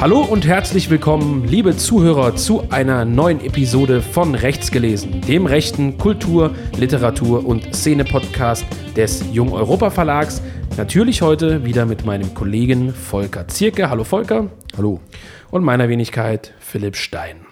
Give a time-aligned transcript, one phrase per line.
[0.00, 5.98] Hallo und herzlich willkommen, liebe Zuhörer, zu einer neuen Episode von Rechts gelesen, dem rechten
[5.98, 8.64] Kultur-, Literatur- und Szene-Podcast
[8.96, 10.40] des Jung Europa Verlags.
[10.78, 13.90] Natürlich heute wieder mit meinem Kollegen Volker Zierke.
[13.90, 14.48] Hallo Volker.
[14.74, 15.00] Hallo.
[15.50, 17.44] Und meiner Wenigkeit Philipp Stein.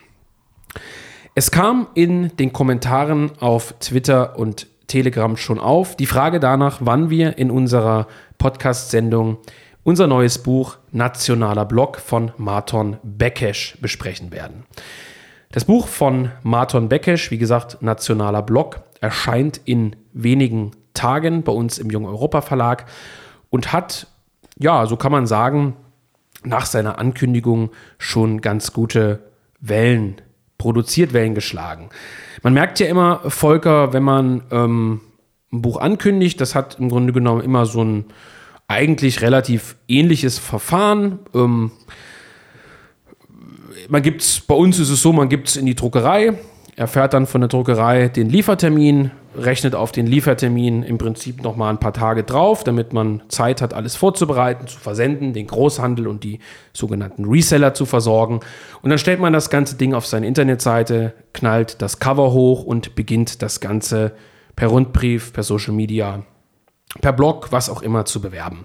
[1.34, 7.10] Es kam in den Kommentaren auf Twitter und Telegram schon auf die Frage danach, wann
[7.10, 8.06] wir in unserer
[8.38, 9.36] Podcast-Sendung
[9.88, 14.64] unser neues Buch Nationaler Block von Marton Bekesch besprechen werden.
[15.50, 21.78] Das Buch von Marton Bekesch, wie gesagt, Nationaler Block, erscheint in wenigen Tagen bei uns
[21.78, 22.84] im Jung Europa Verlag
[23.48, 24.08] und hat,
[24.58, 25.74] ja, so kann man sagen,
[26.44, 29.20] nach seiner Ankündigung schon ganz gute
[29.58, 30.20] Wellen
[30.58, 31.88] produziert, Wellen geschlagen.
[32.42, 35.00] Man merkt ja immer, Volker, wenn man ähm,
[35.50, 38.04] ein Buch ankündigt, das hat im Grunde genommen immer so ein
[38.68, 41.18] eigentlich relativ ähnliches Verfahren.
[41.34, 41.72] Ähm,
[43.88, 46.34] man gibt's, bei uns ist es so, man gibt es in die Druckerei,
[46.76, 51.80] erfährt dann von der Druckerei den Liefertermin, rechnet auf den Liefertermin im Prinzip nochmal ein
[51.80, 56.40] paar Tage drauf, damit man Zeit hat, alles vorzubereiten, zu versenden, den Großhandel und die
[56.74, 58.40] sogenannten Reseller zu versorgen.
[58.82, 62.94] Und dann stellt man das ganze Ding auf seine Internetseite, knallt das Cover hoch und
[62.94, 64.12] beginnt das Ganze
[64.56, 66.24] per Rundbrief, per Social Media
[67.00, 68.64] per Blog, was auch immer zu bewerben.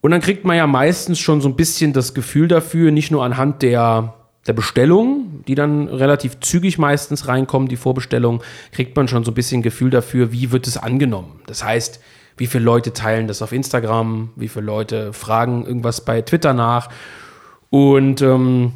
[0.00, 3.24] Und dann kriegt man ja meistens schon so ein bisschen das Gefühl dafür, nicht nur
[3.24, 4.14] anhand der,
[4.46, 8.42] der Bestellung, die dann relativ zügig meistens reinkommen, die Vorbestellung,
[8.72, 11.40] kriegt man schon so ein bisschen Gefühl dafür, wie wird es angenommen.
[11.46, 12.00] Das heißt,
[12.36, 16.90] wie viele Leute teilen das auf Instagram, wie viele Leute fragen irgendwas bei Twitter nach.
[17.70, 18.72] Und ähm,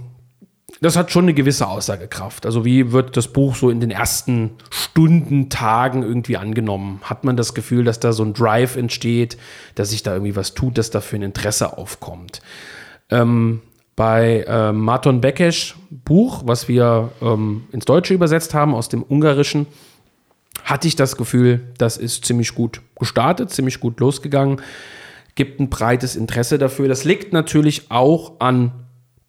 [0.81, 2.47] das hat schon eine gewisse Aussagekraft.
[2.47, 7.01] Also wie wird das Buch so in den ersten Stunden, Tagen irgendwie angenommen?
[7.03, 9.37] Hat man das Gefühl, dass da so ein Drive entsteht,
[9.75, 12.41] dass sich da irgendwie was tut, dass dafür ein Interesse aufkommt?
[13.11, 13.61] Ähm,
[13.97, 19.67] bei äh, Marton Bekesch Buch, was wir ähm, ins Deutsche übersetzt haben aus dem Ungarischen,
[20.63, 24.61] hatte ich das Gefühl, das ist ziemlich gut gestartet, ziemlich gut losgegangen,
[25.35, 26.87] gibt ein breites Interesse dafür.
[26.87, 28.73] Das liegt natürlich auch an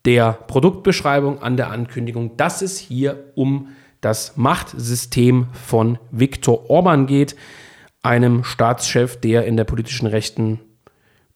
[0.10, 3.68] der Produktbeschreibung, an der Ankündigung, dass es hier um
[4.02, 7.36] das Machtsystem von Viktor Orban geht,
[8.02, 10.62] einem Staatschef, der in der politischen Rechten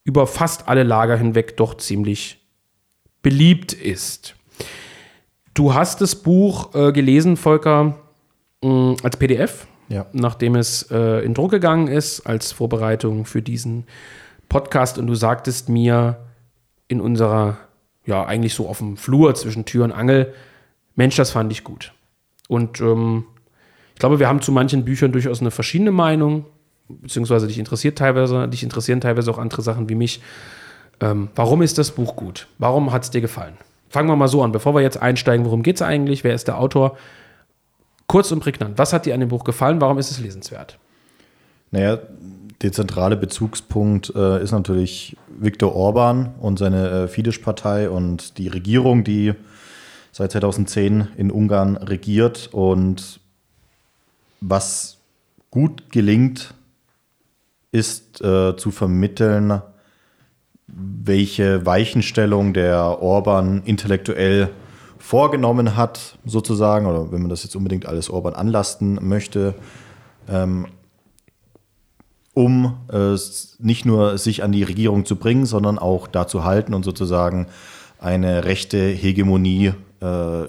[0.03, 2.43] über fast alle Lager hinweg doch ziemlich
[3.21, 4.33] beliebt ist.
[5.53, 7.99] Du hast das Buch äh, gelesen, Volker,
[8.63, 10.07] mh, als PDF, ja.
[10.13, 13.85] nachdem es äh, in Druck gegangen ist, als Vorbereitung für diesen
[14.49, 14.97] Podcast.
[14.97, 16.25] Und du sagtest mir
[16.87, 17.59] in unserer
[18.05, 20.33] ja, eigentlich so auf dem Flur zwischen Tür und Angel.
[20.95, 21.93] Mensch, das fand ich gut.
[22.47, 23.25] Und ähm,
[23.93, 26.45] ich glaube, wir haben zu manchen Büchern durchaus eine verschiedene Meinung,
[26.89, 30.21] beziehungsweise dich interessiert teilweise, dich interessieren teilweise auch andere Sachen wie mich.
[30.99, 32.47] Ähm, warum ist das Buch gut?
[32.57, 33.57] Warum hat es dir gefallen?
[33.89, 36.23] Fangen wir mal so an, bevor wir jetzt einsteigen, worum geht es eigentlich?
[36.23, 36.97] Wer ist der Autor?
[38.07, 39.79] Kurz und prägnant, was hat dir an dem Buch gefallen?
[39.79, 40.77] Warum ist es lesenswert?
[41.71, 41.99] Naja,
[42.61, 49.03] der zentrale Bezugspunkt äh, ist natürlich Viktor Orban und seine äh, Fidesz-Partei und die Regierung,
[49.03, 49.33] die
[50.11, 52.49] seit 2010 in Ungarn regiert.
[52.51, 53.19] Und
[54.41, 54.97] was
[55.51, 56.53] gut gelingt,
[57.71, 59.61] ist äh, zu vermitteln,
[60.67, 64.49] welche Weichenstellung der Orban intellektuell
[64.97, 69.53] vorgenommen hat, sozusagen, oder wenn man das jetzt unbedingt alles Orban anlasten möchte.
[70.29, 70.67] Ähm,
[72.33, 73.15] um äh,
[73.59, 77.47] nicht nur sich an die Regierung zu bringen, sondern auch da zu halten und sozusagen
[77.99, 80.47] eine rechte Hegemonie äh,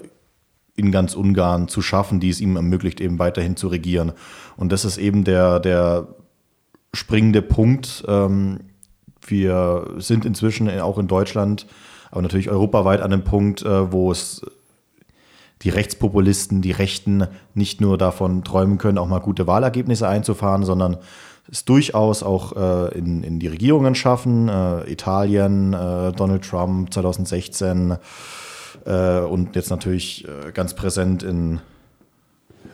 [0.75, 4.11] in ganz Ungarn zu schaffen, die es ihm ermöglicht, eben weiterhin zu regieren.
[4.57, 6.07] Und das ist eben der, der
[6.93, 8.03] springende Punkt.
[8.07, 8.59] Ähm,
[9.25, 11.65] wir sind inzwischen auch in Deutschland,
[12.11, 14.45] aber natürlich europaweit an einem Punkt, äh, wo es
[15.61, 20.97] die Rechtspopulisten, die Rechten nicht nur davon träumen können, auch mal gute Wahlergebnisse einzufahren, sondern
[21.51, 24.49] es durchaus auch äh, in, in die Regierungen schaffen.
[24.49, 27.97] Äh, Italien, äh, Donald Trump 2016
[28.85, 31.59] äh, und jetzt natürlich äh, ganz präsent in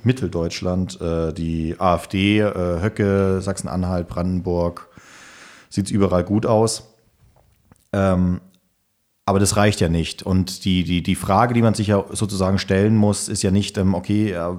[0.03, 4.87] Mitteldeutschland äh, die AfD, Höcke, Sachsen-Anhalt, Brandenburg.
[5.69, 6.87] Sieht es überall gut aus.
[7.93, 8.41] Ähm,
[9.25, 10.23] aber das reicht ja nicht.
[10.23, 13.77] Und die, die, die Frage, die man sich ja sozusagen stellen muss, ist ja nicht,
[13.77, 14.55] ähm, okay, äh,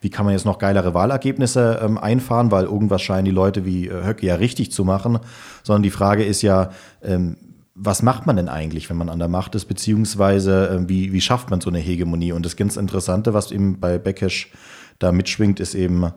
[0.00, 3.86] wie kann man jetzt noch geilere Wahlergebnisse ähm, einfahren, weil irgendwas scheinen die Leute wie
[3.88, 5.20] äh, Höcke ja richtig zu machen,
[5.62, 6.70] sondern die Frage ist ja,
[7.02, 7.36] ähm,
[7.74, 11.50] was macht man denn eigentlich, wenn man an der Macht ist, beziehungsweise wie, wie schafft
[11.50, 12.32] man so eine Hegemonie?
[12.32, 14.52] Und das ganz Interessante, was eben bei Beckesch
[14.98, 16.12] da mitschwingt, ist eben,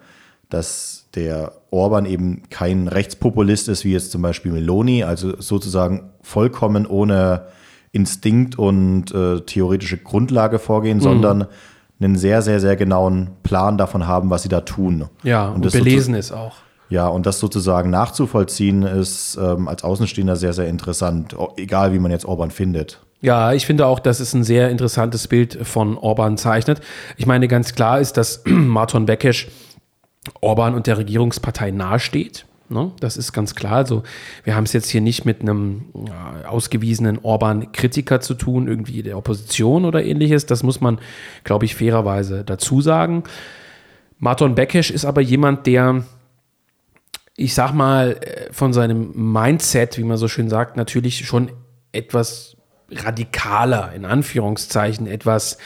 [0.50, 6.86] dass der Orban eben kein Rechtspopulist ist, wie jetzt zum Beispiel Meloni, also sozusagen vollkommen
[6.86, 7.48] ohne
[7.96, 11.02] Instinkt und äh, theoretische Grundlage vorgehen, mhm.
[11.02, 11.48] sondern
[12.00, 15.06] einen sehr, sehr, sehr genauen Plan davon haben, was sie da tun.
[15.24, 16.58] Ja, und, und belesen ist auch.
[16.90, 22.12] Ja, und das sozusagen nachzuvollziehen ist ähm, als Außenstehender sehr, sehr interessant, egal wie man
[22.12, 23.00] jetzt Orban findet.
[23.22, 26.82] Ja, ich finde auch, dass es ein sehr interessantes Bild von Orban zeichnet.
[27.18, 29.48] Ich meine, ganz klar ist, dass Marton Bekesch
[30.42, 32.46] Orban und der Regierungspartei nahesteht.
[32.70, 32.92] Ne?
[33.00, 33.74] Das ist ganz klar.
[33.74, 34.04] Also,
[34.44, 39.18] wir haben es jetzt hier nicht mit einem äh, ausgewiesenen Orban-Kritiker zu tun, irgendwie der
[39.18, 40.46] Opposition oder ähnliches.
[40.46, 41.00] Das muss man,
[41.44, 43.24] glaube ich, fairerweise dazu sagen.
[44.18, 46.04] Marton Bekesch ist aber jemand, der,
[47.36, 51.52] ich sag mal, äh, von seinem Mindset, wie man so schön sagt, natürlich schon
[51.92, 52.58] etwas
[52.90, 55.58] radikaler, in Anführungszeichen, etwas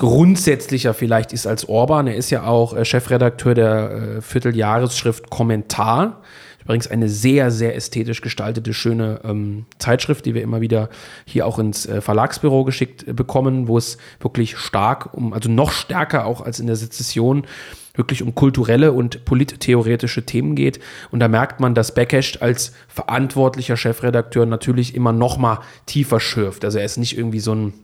[0.00, 2.06] grundsätzlicher vielleicht ist als Orban.
[2.06, 6.22] Er ist ja auch äh, Chefredakteur der äh, Vierteljahresschrift Kommentar.
[6.62, 10.88] Übrigens eine sehr, sehr ästhetisch gestaltete, schöne ähm, Zeitschrift, die wir immer wieder
[11.26, 15.70] hier auch ins äh, Verlagsbüro geschickt äh, bekommen, wo es wirklich stark um, also noch
[15.70, 17.46] stärker auch als in der Sezession,
[17.94, 20.80] wirklich um kulturelle und polittheoretische Themen geht.
[21.10, 26.64] Und da merkt man, dass Bekesch als verantwortlicher Chefredakteur natürlich immer noch mal tiefer schürft.
[26.64, 27.74] Also er ist nicht irgendwie so ein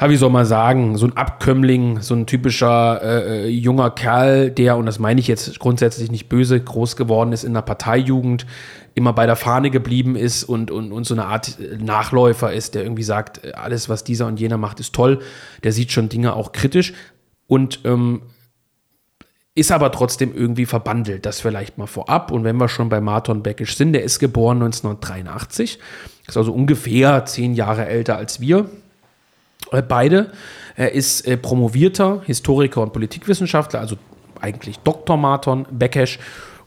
[0.00, 4.50] ja, wie soll man sagen, so ein Abkömmling, so ein typischer äh, äh, junger Kerl,
[4.50, 8.46] der, und das meine ich jetzt grundsätzlich nicht böse, groß geworden ist in der Parteijugend,
[8.94, 12.82] immer bei der Fahne geblieben ist und, und, und so eine Art Nachläufer ist, der
[12.82, 15.20] irgendwie sagt, alles, was dieser und jener macht, ist toll.
[15.62, 16.92] Der sieht schon Dinge auch kritisch
[17.46, 18.22] und ähm,
[19.56, 21.26] ist aber trotzdem irgendwie verbandelt.
[21.26, 22.30] Das vielleicht mal vorab.
[22.32, 25.78] Und wenn wir schon bei Martin Beckisch sind, der ist geboren 1983,
[26.26, 28.68] ist also ungefähr zehn Jahre älter als wir.
[29.74, 30.30] Äh, beide.
[30.76, 33.96] Er ist äh, promovierter Historiker und Politikwissenschaftler, also
[34.40, 35.16] eigentlich Dr.
[35.16, 36.18] Marton Bekesch.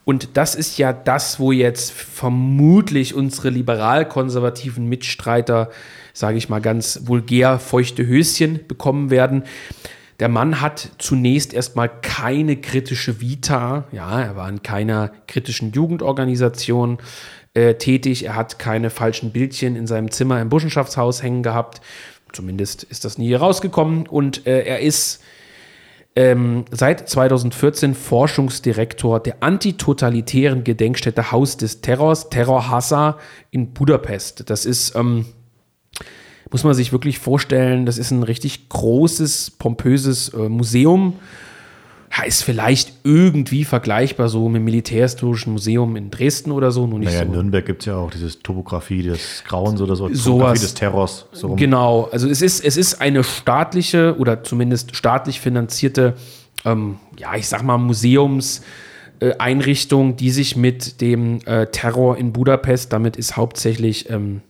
[0.06, 5.70] Und das ist ja das, wo jetzt vermutlich unsere liberal-konservativen Mitstreiter,
[6.14, 9.44] sage ich mal ganz vulgär, feuchte Höschen bekommen werden.
[10.22, 13.84] Der Mann hat zunächst erstmal keine kritische Vita.
[13.92, 17.00] Ja, er war in keiner kritischen Jugendorganisation
[17.54, 18.24] äh, tätig.
[18.24, 21.82] Er hat keine falschen Bildchen in seinem Zimmer im Burschenschaftshaus hängen gehabt.
[22.34, 24.08] Zumindest ist das nie herausgekommen.
[24.08, 25.22] Und äh, er ist
[26.16, 33.20] ähm, seit 2014 Forschungsdirektor der antitotalitären Gedenkstätte Haus des Terrors, Terrorhassa
[33.52, 34.50] in Budapest.
[34.50, 35.26] Das ist, ähm,
[36.52, 41.14] muss man sich wirklich vorstellen, das ist ein richtig großes, pompöses äh, Museum
[42.28, 46.86] ist vielleicht irgendwie vergleichbar so mit dem Militärhistorischen Museum in Dresden oder so.
[46.86, 47.26] Nur nicht naja, so.
[47.26, 51.28] in Nürnberg gibt es ja auch dieses Topografie des Grauens oder so, Topografie des Terrors.
[51.32, 56.16] So genau, also es ist, es ist eine staatliche oder zumindest staatlich finanzierte,
[56.66, 63.16] ähm, ja, ich sag mal, Museumseinrichtung, die sich mit dem äh, Terror in Budapest, damit
[63.16, 64.42] ist hauptsächlich ähm,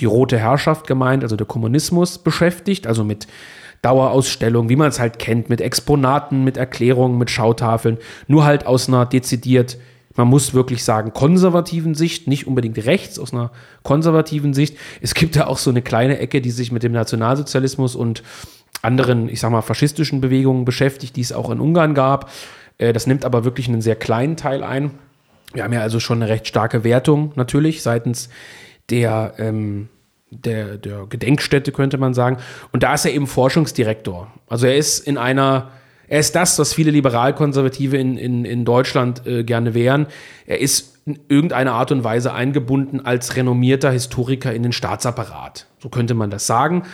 [0.00, 3.26] die Rote Herrschaft gemeint, also der Kommunismus beschäftigt, also mit
[3.82, 7.98] Dauerausstellung, wie man es halt kennt, mit Exponaten, mit Erklärungen, mit Schautafeln,
[8.28, 9.76] nur halt aus einer dezidiert,
[10.14, 13.50] man muss wirklich sagen, konservativen Sicht, nicht unbedingt rechts, aus einer
[13.82, 14.76] konservativen Sicht.
[15.00, 18.22] Es gibt ja auch so eine kleine Ecke, die sich mit dem Nationalsozialismus und
[18.82, 22.30] anderen, ich sag mal, faschistischen Bewegungen beschäftigt, die es auch in Ungarn gab.
[22.78, 24.92] Äh, das nimmt aber wirklich einen sehr kleinen Teil ein.
[25.54, 28.28] Wir haben ja also schon eine recht starke Wertung natürlich seitens
[28.90, 29.88] der ähm,
[30.32, 32.38] der, der Gedenkstätte, könnte man sagen.
[32.72, 34.32] Und da ist er eben Forschungsdirektor.
[34.48, 35.70] Also er ist in einer,
[36.08, 40.06] er ist das, was viele Liberalkonservative in, in, in Deutschland äh, gerne wären.
[40.46, 45.66] Er ist in irgendeiner Art und Weise eingebunden als renommierter Historiker in den Staatsapparat.
[45.78, 46.84] So könnte man das sagen.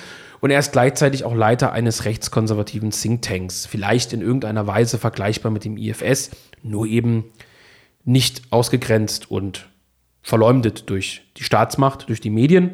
[0.40, 3.66] Und er ist gleichzeitig auch Leiter eines rechtskonservativen Thinktanks.
[3.66, 6.30] Vielleicht in irgendeiner Weise vergleichbar mit dem IFS,
[6.62, 7.24] nur eben
[8.04, 9.68] nicht ausgegrenzt und
[10.22, 12.72] verleumdet durch die Staatsmacht, durch die Medien.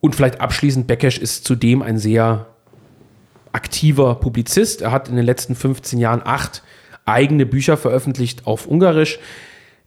[0.00, 2.46] Und vielleicht abschließend, Bekesch ist zudem ein sehr
[3.52, 4.82] aktiver Publizist.
[4.82, 6.62] Er hat in den letzten 15 Jahren acht
[7.06, 9.18] eigene Bücher veröffentlicht auf Ungarisch.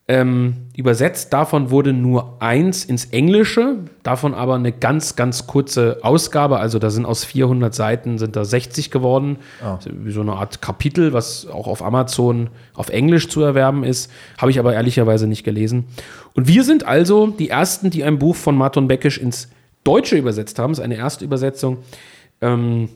[0.07, 6.57] Ähm, übersetzt davon wurde nur eins ins Englische, davon aber eine ganz, ganz kurze Ausgabe.
[6.57, 9.37] Also da sind aus 400 Seiten sind da 60 geworden.
[9.63, 9.77] Oh.
[10.07, 14.11] So eine Art Kapitel, was auch auf Amazon auf Englisch zu erwerben ist.
[14.39, 15.85] Habe ich aber ehrlicherweise nicht gelesen.
[16.33, 19.49] Und wir sind also die Ersten, die ein Buch von Martin Beckisch ins
[19.83, 20.71] Deutsche übersetzt haben.
[20.71, 21.83] Das ist eine erste Übersetzung.
[22.41, 22.89] Ähm,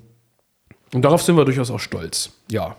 [0.94, 2.32] und darauf sind wir durchaus auch stolz.
[2.52, 2.76] Ja.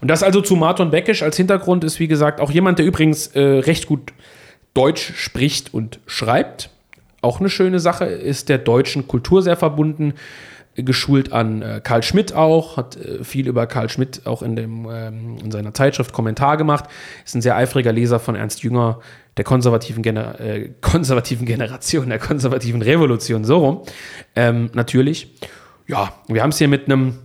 [0.00, 3.28] Und das also zu Martin Beckisch als Hintergrund ist, wie gesagt, auch jemand, der übrigens
[3.28, 4.12] äh, recht gut
[4.74, 6.70] Deutsch spricht und schreibt.
[7.22, 10.14] Auch eine schöne Sache, ist der deutschen Kultur sehr verbunden.
[10.76, 14.88] Geschult an äh, Karl Schmidt auch, hat äh, viel über Karl Schmidt auch in, dem,
[14.90, 16.84] ähm, in seiner Zeitschrift Kommentar gemacht,
[17.24, 19.00] ist ein sehr eifriger Leser von Ernst Jünger,
[19.36, 23.82] der konservativen, Gener äh, konservativen Generation, der konservativen Revolution, so rum.
[24.34, 25.34] Ähm, natürlich.
[25.86, 27.18] Ja, wir haben es hier mit einem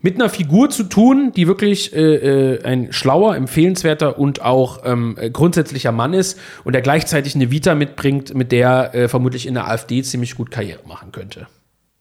[0.00, 5.16] mit einer Figur zu tun, die wirklich äh, äh, ein schlauer, empfehlenswerter und auch ähm,
[5.18, 9.54] äh, grundsätzlicher Mann ist und der gleichzeitig eine Vita mitbringt, mit der äh, vermutlich in
[9.54, 11.48] der AfD ziemlich gut Karriere machen könnte.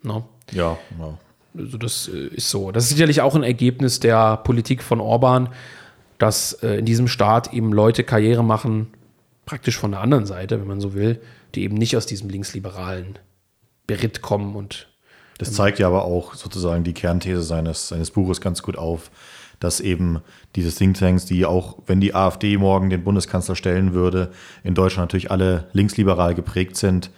[0.08, 0.28] No?
[0.52, 1.18] Ja, ja.
[1.58, 2.72] Also das äh, ist so.
[2.72, 5.50] Das ist sicherlich auch ein Ergebnis der Politik von Orban,
[6.18, 8.88] dass äh, in diesem Staat eben Leute Karriere machen,
[9.46, 11.22] praktisch von der anderen Seite, wenn man so will,
[11.56, 13.20] die eben nicht aus diesem linksliberalen
[13.88, 14.88] Beritt kommen und
[15.38, 19.12] das zeigt ja aber auch sozusagen die Kernthese seines, seines Buches ganz gut auf,
[19.60, 20.22] dass eben
[20.56, 24.32] diese Thinktanks, die auch, wenn die AfD morgen den Bundeskanzler stellen würde,
[24.64, 27.12] in Deutschland natürlich alle linksliberal geprägt sind,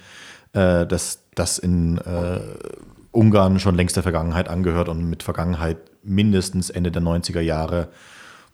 [0.53, 2.39] äh, dass das in äh,
[3.11, 7.89] Ungarn schon längst der Vergangenheit angehört und mit Vergangenheit mindestens Ende der 90er Jahre,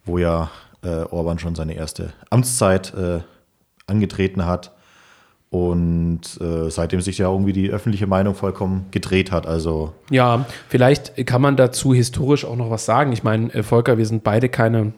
[0.06, 0.50] wo ja
[0.84, 3.20] äh, Orban schon seine erste Amtszeit äh,
[3.88, 4.72] angetreten hat
[5.50, 9.48] und äh, seitdem sich ja irgendwie die öffentliche Meinung vollkommen gedreht hat.
[9.48, 13.12] Also ja, vielleicht kann man dazu historisch auch noch was sagen.
[13.12, 14.94] Ich meine, äh, Volker, wir sind beide keine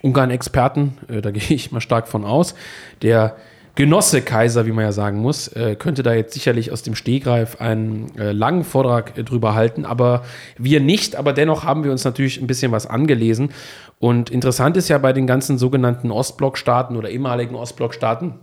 [0.00, 2.54] Ungarn-Experten, äh, da gehe ich mal stark von aus.
[3.02, 3.36] Der
[3.74, 7.58] Genosse Kaiser, wie man ja sagen muss, äh, könnte da jetzt sicherlich aus dem Stehgreif
[7.58, 10.24] einen äh, langen Vortrag äh, drüber halten, aber
[10.58, 11.16] wir nicht.
[11.16, 13.50] Aber dennoch haben wir uns natürlich ein bisschen was angelesen.
[13.98, 18.34] Und interessant ist ja bei den ganzen sogenannten Ostblockstaaten oder ehemaligen Ostblockstaaten,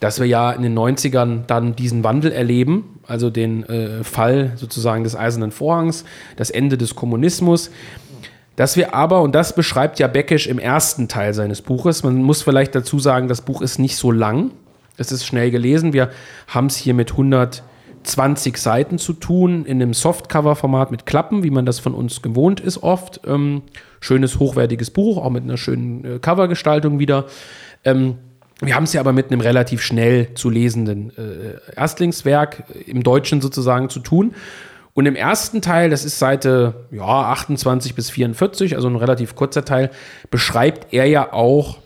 [0.00, 5.04] dass wir ja in den 90ern dann diesen Wandel erleben, also den äh, Fall sozusagen
[5.04, 6.04] des Eisernen Vorhangs,
[6.34, 7.70] das Ende des Kommunismus.
[8.56, 12.42] Dass wir aber, und das beschreibt ja Beckisch im ersten Teil seines Buches, man muss
[12.42, 14.50] vielleicht dazu sagen, das Buch ist nicht so lang,
[14.96, 15.92] es ist schnell gelesen.
[15.92, 16.10] Wir
[16.48, 21.66] haben es hier mit 120 Seiten zu tun, in einem Softcover-Format mit Klappen, wie man
[21.66, 23.20] das von uns gewohnt ist oft.
[23.26, 23.62] Ähm,
[24.00, 27.26] schönes, hochwertiges Buch, auch mit einer schönen äh, Covergestaltung wieder.
[27.84, 28.16] Ähm,
[28.60, 33.42] wir haben es ja aber mit einem relativ schnell zu lesenden äh, Erstlingswerk im Deutschen
[33.42, 34.34] sozusagen zu tun.
[34.96, 39.62] Und im ersten Teil, das ist Seite ja, 28 bis 44, also ein relativ kurzer
[39.62, 39.90] Teil,
[40.30, 41.76] beschreibt er ja auch,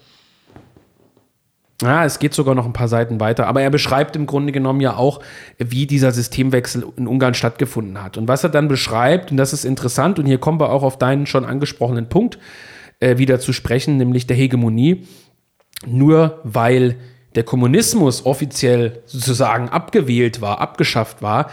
[1.83, 4.81] ja, es geht sogar noch ein paar Seiten weiter, aber er beschreibt im Grunde genommen
[4.81, 5.19] ja auch,
[5.59, 8.17] wie dieser Systemwechsel in Ungarn stattgefunden hat.
[8.17, 10.97] Und was er dann beschreibt, und das ist interessant, und hier kommen wir auch auf
[10.97, 12.39] deinen schon angesprochenen Punkt
[13.01, 15.05] äh, wieder zu sprechen, nämlich der Hegemonie.
[15.85, 16.95] Nur weil
[17.35, 21.51] der Kommunismus offiziell sozusagen abgewählt war, abgeschafft war,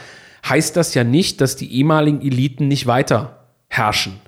[0.49, 4.19] heißt das ja nicht, dass die ehemaligen Eliten nicht weiter herrschen.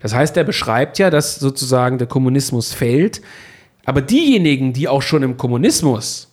[0.00, 3.22] Das heißt, er beschreibt ja, dass sozusagen der Kommunismus fällt,
[3.84, 6.28] aber diejenigen, die auch schon im Kommunismus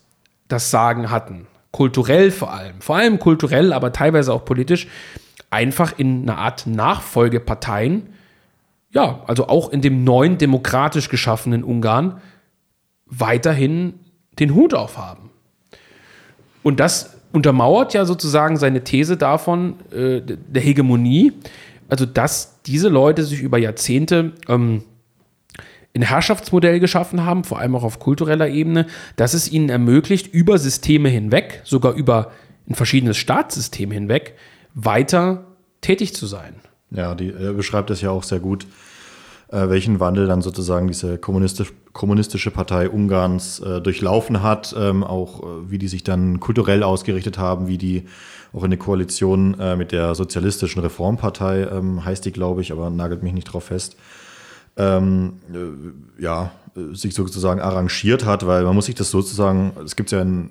[0.47, 4.87] das Sagen hatten, kulturell vor allem, vor allem kulturell, aber teilweise auch politisch,
[5.49, 8.09] einfach in einer Art Nachfolgeparteien,
[8.91, 12.21] ja, also auch in dem neuen demokratisch geschaffenen Ungarn,
[13.05, 13.99] weiterhin
[14.39, 15.29] den Hut aufhaben.
[16.63, 21.33] Und das untermauert ja sozusagen seine These davon, äh, der Hegemonie,
[21.89, 24.83] also dass diese Leute sich über Jahrzehnte ähm,
[25.95, 30.57] ein Herrschaftsmodell geschaffen haben, vor allem auch auf kultureller Ebene, dass es ihnen ermöglicht, über
[30.57, 32.31] Systeme hinweg, sogar über
[32.69, 34.35] ein verschiedenes Staatssystem hinweg,
[34.73, 35.45] weiter
[35.81, 36.55] tätig zu sein.
[36.91, 38.65] Ja, die, er beschreibt das ja auch sehr gut,
[39.53, 45.43] äh, welchen Wandel dann sozusagen diese kommunistisch, kommunistische Partei Ungarns äh, durchlaufen hat, ähm, auch
[45.43, 48.05] äh, wie die sich dann kulturell ausgerichtet haben, wie die
[48.51, 52.89] auch in der Koalition äh, mit der Sozialistischen Reformpartei, ähm, heißt die, glaube ich, aber
[52.89, 53.95] nagelt mich nicht drauf fest,
[54.75, 56.51] ähm, äh, ja,
[56.93, 60.49] sich sozusagen arrangiert hat, weil man muss sich das sozusagen, es gibt ja in,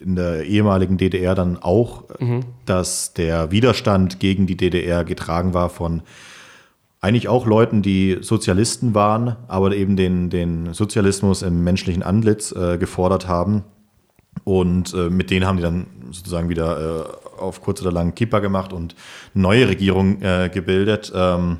[0.00, 2.40] in der ehemaligen DDR dann auch, mhm.
[2.66, 6.02] dass der Widerstand gegen die DDR getragen war von
[7.02, 12.78] eigentlich auch Leuten, die Sozialisten waren, aber eben den, den Sozialismus im menschlichen Antlitz äh,
[12.78, 13.64] gefordert haben.
[14.44, 18.38] Und äh, mit denen haben die dann sozusagen wieder äh, auf kurz oder lang Kippa
[18.38, 18.94] gemacht und
[19.34, 21.12] neue Regierung äh, gebildet.
[21.14, 21.58] Ähm,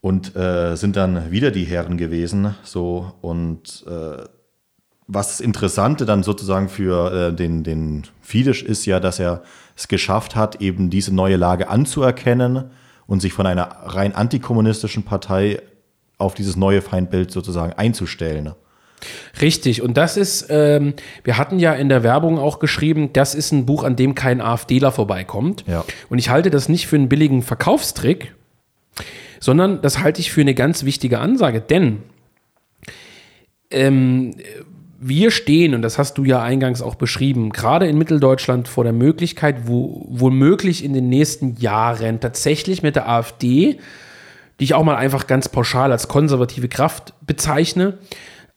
[0.00, 2.56] und äh, sind dann wieder die Herren gewesen.
[2.64, 4.24] So und äh,
[5.06, 9.42] was das Interessante dann sozusagen für den, den Fidesz ist ja, dass er
[9.76, 12.70] es geschafft hat, eben diese neue Lage anzuerkennen
[13.10, 15.60] und sich von einer rein antikommunistischen Partei
[16.16, 18.54] auf dieses neue Feindbild sozusagen einzustellen.
[19.40, 23.50] Richtig, und das ist, ähm, wir hatten ja in der Werbung auch geschrieben, das ist
[23.50, 25.64] ein Buch, an dem kein AfDler vorbeikommt.
[25.66, 25.84] Ja.
[26.08, 28.34] Und ich halte das nicht für einen billigen Verkaufstrick,
[29.40, 32.02] sondern das halte ich für eine ganz wichtige Ansage, denn
[33.72, 34.36] ähm,
[35.02, 38.92] wir stehen, und das hast du ja eingangs auch beschrieben, gerade in Mitteldeutschland vor der
[38.92, 43.78] Möglichkeit, wo womöglich in den nächsten Jahren tatsächlich mit der AfD,
[44.58, 47.98] die ich auch mal einfach ganz pauschal als konservative Kraft bezeichne,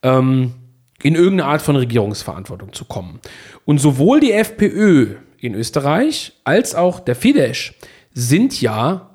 [0.01, 0.53] ähm,
[1.01, 3.21] in irgendeine Art von Regierungsverantwortung zu kommen.
[3.63, 7.73] Und sowohl die FPÖ in Österreich als auch der Fidesz
[8.13, 9.11] sind ja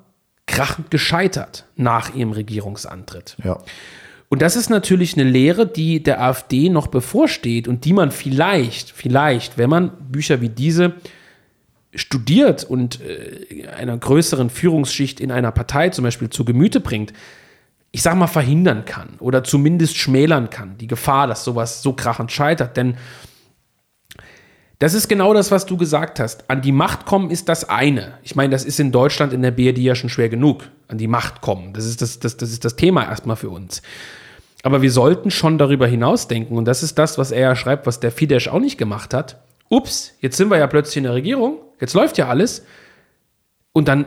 [0.47, 3.37] krachend gescheitert nach ihrem Regierungsantritt.
[3.43, 3.59] Ja.
[4.29, 8.91] Und das ist natürlich eine Lehre, die der AfD noch bevorsteht und die man vielleicht,
[8.91, 10.93] vielleicht, wenn man Bücher wie diese
[11.95, 17.13] studiert und äh, einer größeren Führungsschicht in einer Partei zum Beispiel zu Gemüte bringt,
[17.91, 22.31] ich sag mal, verhindern kann oder zumindest schmälern kann, die Gefahr, dass sowas so krachend
[22.31, 22.77] scheitert.
[22.77, 22.97] Denn
[24.77, 26.49] das ist genau das, was du gesagt hast.
[26.49, 28.13] An die Macht kommen ist das eine.
[28.23, 30.69] Ich meine, das ist in Deutschland in der BRD ja schon schwer genug.
[30.87, 31.73] An die Macht kommen.
[31.73, 33.81] Das ist das, das, das, ist das Thema erstmal für uns.
[34.63, 36.57] Aber wir sollten schon darüber hinausdenken.
[36.57, 39.41] Und das ist das, was er ja schreibt, was der Fidesz auch nicht gemacht hat.
[39.69, 41.59] Ups, jetzt sind wir ja plötzlich in der Regierung.
[41.79, 42.65] Jetzt läuft ja alles.
[43.71, 44.05] Und dann,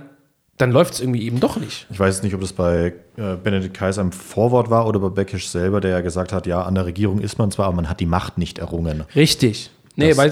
[0.59, 1.87] dann läuft es irgendwie eben doch nicht.
[1.90, 5.49] Ich weiß nicht, ob das bei äh, Benedikt Kaiser im Vorwort war oder bei Beckisch
[5.49, 8.00] selber, der ja gesagt hat, ja, an der Regierung ist man zwar, aber man hat
[8.00, 9.04] die Macht nicht errungen.
[9.14, 9.71] Richtig.
[9.94, 10.30] Nee, weil,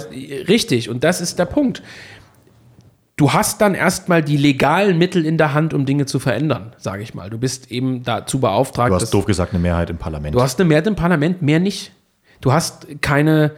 [0.49, 1.83] richtig, und das ist der Punkt.
[3.21, 7.03] Du hast dann erstmal die legalen Mittel in der Hand, um Dinge zu verändern, sage
[7.03, 7.29] ich mal.
[7.29, 8.91] Du bist eben dazu beauftragt.
[8.91, 10.35] Du hast doof gesagt eine Mehrheit im Parlament.
[10.35, 11.93] Du hast eine Mehrheit im Parlament, mehr nicht.
[12.41, 13.51] Du hast keine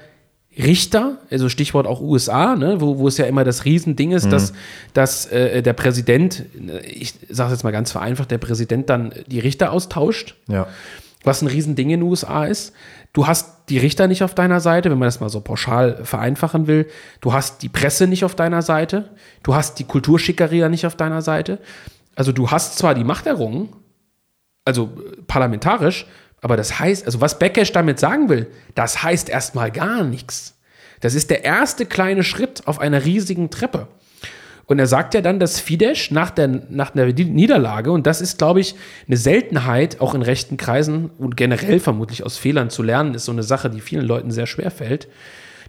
[0.58, 4.30] Richter, also Stichwort auch USA, ne, wo, wo es ja immer das Riesending ist, mhm.
[4.30, 4.52] dass,
[4.94, 6.44] dass äh, der Präsident,
[6.84, 10.34] ich sage es jetzt mal ganz vereinfacht, der Präsident dann die Richter austauscht.
[10.48, 10.66] Ja.
[11.22, 12.72] Was ein Riesending in den USA ist.
[13.12, 16.66] Du hast die Richter nicht auf deiner Seite, wenn man das mal so pauschal vereinfachen
[16.66, 16.88] will.
[17.20, 19.10] Du hast die Presse nicht auf deiner Seite.
[19.42, 21.58] Du hast die Kulturschickeria nicht auf deiner Seite.
[22.14, 23.70] Also du hast zwar die Machterrungen,
[24.64, 24.92] also
[25.26, 26.06] parlamentarisch,
[26.40, 30.58] aber das heißt, also was Beckesch damit sagen will, das heißt erstmal gar nichts.
[31.00, 33.88] Das ist der erste kleine Schritt auf einer riesigen Treppe.
[34.72, 38.38] Und er sagt ja dann, dass Fidesz nach der, nach der Niederlage, und das ist,
[38.38, 38.74] glaube ich,
[39.06, 43.32] eine Seltenheit, auch in rechten Kreisen und generell vermutlich aus Fehlern zu lernen, ist so
[43.32, 45.08] eine Sache, die vielen Leuten sehr schwer fällt.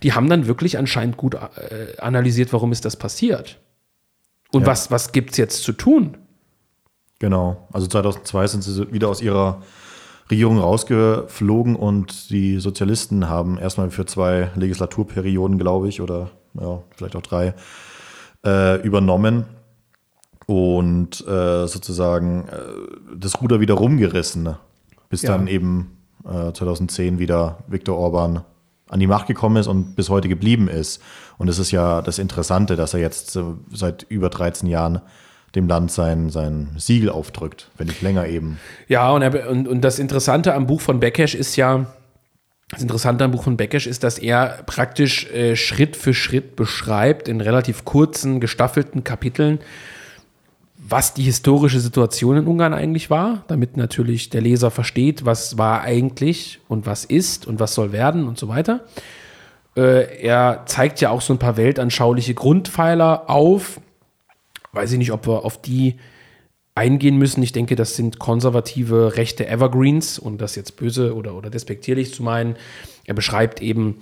[0.03, 3.59] Die haben dann wirklich anscheinend gut äh, analysiert, warum ist das passiert.
[4.53, 4.67] Und ja.
[4.67, 6.17] was, was gibt es jetzt zu tun?
[7.19, 7.67] Genau.
[7.73, 9.61] Also 2002 sind sie wieder aus ihrer
[10.31, 17.17] Regierung rausgeflogen und die Sozialisten haben erstmal für zwei Legislaturperioden, glaube ich, oder ja, vielleicht
[17.17, 17.53] auch drei,
[18.45, 19.45] äh, übernommen
[20.45, 24.57] und äh, sozusagen äh, das Ruder wieder rumgerissen, ne?
[25.09, 25.31] bis ja.
[25.31, 28.43] dann eben 2010 äh, wieder Viktor Orban
[28.89, 31.01] an die Macht gekommen ist und bis heute geblieben ist.
[31.37, 35.01] Und es ist ja das Interessante, dass er jetzt äh, seit über 13 Jahren
[35.55, 38.59] dem Land sein, sein Siegel aufdrückt, wenn nicht länger eben.
[38.87, 41.85] Ja, und, er, und, und das Interessante am Buch von Bekesch ist ja,
[42.73, 47.27] das Interessante am Buch von Beckesch ist, dass er praktisch äh, Schritt für Schritt beschreibt,
[47.27, 49.59] in relativ kurzen, gestaffelten Kapiteln,
[50.77, 55.81] was die historische Situation in Ungarn eigentlich war, damit natürlich der Leser versteht, was war
[55.81, 58.81] eigentlich und was ist und was soll werden und so weiter.
[59.77, 63.79] Äh, er zeigt ja auch so ein paar weltanschauliche Grundpfeiler auf.
[64.73, 65.95] Weiß ich nicht, ob wir auf die
[66.75, 67.43] eingehen müssen.
[67.43, 72.23] Ich denke, das sind konservative rechte Evergreens und das jetzt böse oder, oder despektierlich zu
[72.23, 72.55] meinen.
[73.05, 74.01] Er beschreibt eben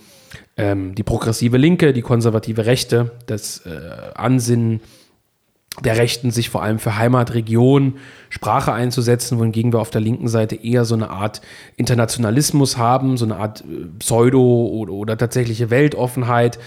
[0.58, 4.80] ähm, die progressive Linke, die konservative Rechte, das äh, Ansinnen
[5.84, 7.96] der Rechten, sich vor allem für Heimatregion,
[8.30, 11.42] Sprache einzusetzen, wohingegen wir auf der linken Seite eher so eine Art
[11.78, 16.60] Internationalismus haben, so eine Art äh, Pseudo- oder, oder tatsächliche Weltoffenheit,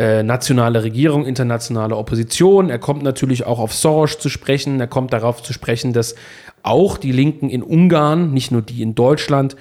[0.00, 2.70] äh, nationale Regierung, internationale Opposition.
[2.70, 4.80] Er kommt natürlich auch auf Soros zu sprechen.
[4.80, 6.14] Er kommt darauf zu sprechen, dass
[6.62, 9.56] auch die Linken in Ungarn, nicht nur die in Deutschland,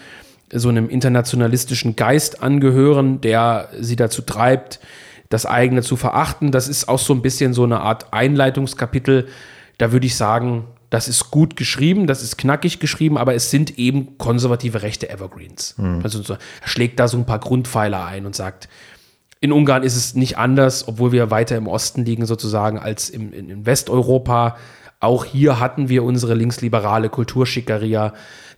[0.50, 4.80] so einem internationalistischen Geist angehören, der sie dazu treibt,
[5.28, 6.54] das eigene zu verachten.
[6.54, 9.28] Das ist auch so ein bisschen so eine Art Einleitungskapitel.
[9.78, 13.78] Da würde ich sagen, das ist gut geschrieben, das ist knackig geschrieben, aber es sind
[13.78, 15.76] eben konservative rechte Evergreens.
[15.78, 16.00] Mhm.
[16.02, 18.70] Also er schlägt da so ein paar Grundpfeiler ein und sagt,
[19.42, 23.32] in Ungarn ist es nicht anders, obwohl wir weiter im Osten liegen sozusagen als im,
[23.32, 24.58] in, in Westeuropa.
[25.00, 28.14] Auch hier hatten wir unsere linksliberale Kulturschickeria,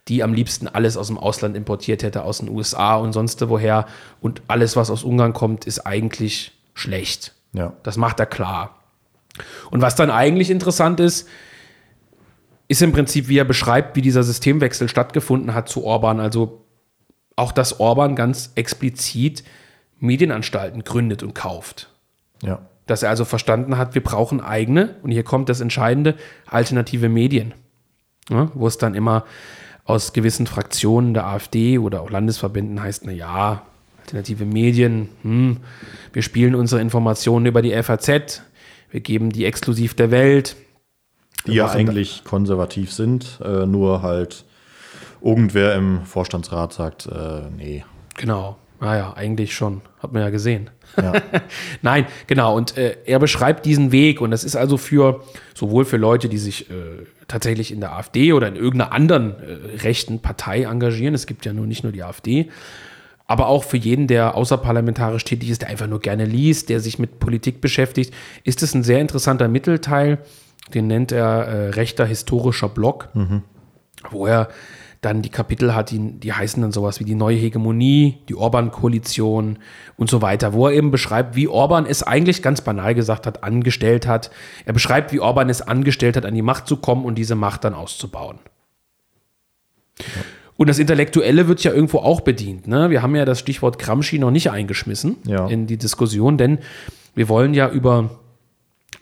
[0.07, 3.85] die am liebsten alles aus dem Ausland importiert hätte, aus den USA und sonst woher.
[4.21, 7.35] Und alles, was aus Ungarn kommt, ist eigentlich schlecht.
[7.53, 7.73] Ja.
[7.83, 8.79] Das macht er klar.
[9.69, 11.27] Und was dann eigentlich interessant ist,
[12.67, 16.19] ist im Prinzip, wie er beschreibt, wie dieser Systemwechsel stattgefunden hat zu Orban.
[16.19, 16.65] Also
[17.35, 19.43] auch, dass Orban ganz explizit
[20.01, 21.89] Medienanstalten gründet und kauft.
[22.43, 22.59] Ja.
[22.87, 26.15] Dass er also verstanden hat, wir brauchen eigene, und hier kommt das Entscheidende,
[26.47, 27.53] alternative Medien.
[28.29, 29.25] Ja, wo es dann immer
[29.85, 33.63] aus gewissen Fraktionen der AfD oder auch Landesverbänden heißt, na ja,
[33.99, 35.57] alternative Medien, hm,
[36.13, 38.41] wir spielen unsere Informationen über die FAZ,
[38.89, 40.55] wir geben die exklusiv der Welt.
[41.47, 44.45] Die ja eigentlich konservativ sind, äh, nur halt
[45.21, 47.83] irgendwer im Vorstandsrat sagt, äh, nee.
[48.17, 50.71] Genau, naja, eigentlich schon, hat man ja gesehen.
[50.97, 51.13] Ja.
[51.83, 52.57] Nein, genau.
[52.57, 56.39] Und äh, er beschreibt diesen Weg und das ist also für sowohl für Leute, die
[56.39, 56.73] sich äh,
[57.27, 61.13] tatsächlich in der AfD oder in irgendeiner anderen äh, rechten Partei engagieren.
[61.13, 62.49] Es gibt ja nur nicht nur die AfD,
[63.27, 66.97] aber auch für jeden, der außerparlamentarisch tätig ist, der einfach nur gerne liest, der sich
[66.97, 68.13] mit Politik beschäftigt,
[68.43, 70.17] ist es ein sehr interessanter Mittelteil.
[70.73, 73.43] Den nennt er äh, rechter historischer Block, mhm.
[74.09, 74.49] wo er
[75.01, 79.57] dann die Kapitel hat, die, die heißen dann sowas wie die neue Hegemonie, die Orban-Koalition
[79.97, 83.43] und so weiter, wo er eben beschreibt, wie Orban es eigentlich ganz banal gesagt hat,
[83.43, 84.29] angestellt hat.
[84.65, 87.63] Er beschreibt, wie Orban es angestellt hat, an die Macht zu kommen und diese Macht
[87.63, 88.37] dann auszubauen.
[89.97, 90.05] Ja.
[90.55, 92.67] Und das Intellektuelle wird ja irgendwo auch bedient.
[92.67, 92.91] Ne?
[92.91, 95.47] Wir haben ja das Stichwort Gramsci noch nicht eingeschmissen ja.
[95.47, 96.59] in die Diskussion, denn
[97.15, 98.11] wir wollen ja über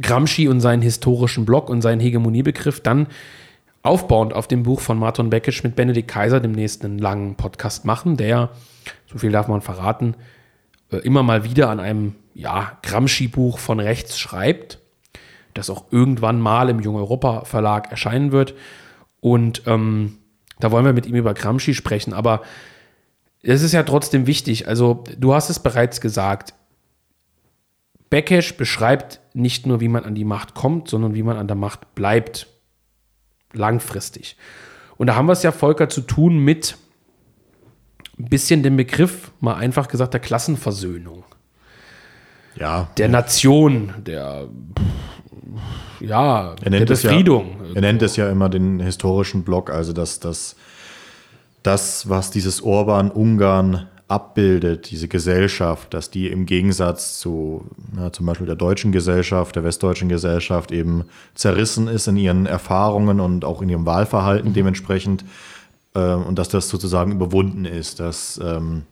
[0.02, 3.08] Gramsci und seinen historischen Block und seinen Hegemoniebegriff dann
[3.84, 8.18] aufbauend auf dem Buch von Martin Beckisch mit Benedikt Kaiser demnächst einen langen Podcast machen,
[8.18, 8.50] der,
[9.08, 10.16] so viel darf man verraten,
[10.92, 14.80] äh, immer mal wieder an einem ja, Gramsci-Buch von rechts schreibt,
[15.54, 18.54] das auch irgendwann mal im Jung Europa Verlag erscheinen wird.
[19.20, 20.18] Und ähm,
[20.60, 22.42] da wollen wir mit ihm über Gramsci sprechen, aber
[23.42, 24.68] es ist ja trotzdem wichtig.
[24.68, 26.54] Also, du hast es bereits gesagt.
[28.10, 31.56] Bekesch beschreibt nicht nur, wie man an die Macht kommt, sondern wie man an der
[31.56, 32.48] Macht bleibt
[33.54, 34.38] langfristig.
[34.98, 36.78] Und da haben wir es ja, Volker, zu tun mit
[38.20, 41.24] ein bisschen dem Begriff, mal einfach gesagt, der Klassenversöhnung.
[42.56, 42.90] Ja.
[42.98, 44.48] Der Nation, der,
[46.02, 47.56] ja, der Befriedung.
[47.70, 50.58] Ja, er nennt es ja immer den historischen Block, also dass das,
[51.64, 58.48] das, was dieses Orban-Ungarn abbildet, diese Gesellschaft, dass die im Gegensatz zu na, zum Beispiel
[58.48, 63.70] der deutschen Gesellschaft, der westdeutschen Gesellschaft eben zerrissen ist in ihren Erfahrungen und auch in
[63.70, 64.54] ihrem Wahlverhalten mhm.
[64.54, 65.24] dementsprechend
[65.94, 68.84] äh, und dass das sozusagen überwunden ist, dass ähm,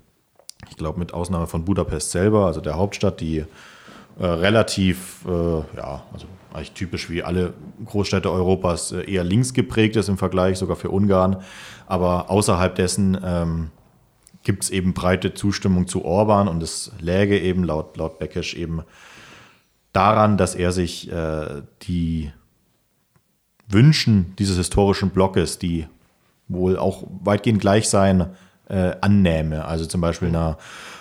[0.70, 3.44] ich glaube mit Ausnahme von Budapest selber, also der Hauptstadt, die
[4.20, 7.54] äh, relativ, äh, ja, also eigentlich typisch wie alle
[7.86, 11.38] Großstädte Europas, äh, eher links geprägt ist im Vergleich, sogar für Ungarn,
[11.88, 13.70] aber außerhalb dessen ähm,
[14.48, 18.82] gibt es eben breite Zustimmung zu Orban und es läge eben laut, laut Bekesch eben
[19.92, 22.32] daran, dass er sich äh, die
[23.68, 25.86] Wünschen dieses historischen Blockes, die
[26.48, 28.28] wohl auch weitgehend gleich seien,
[28.70, 29.66] äh, annähme.
[29.66, 30.58] Also zum Beispiel einer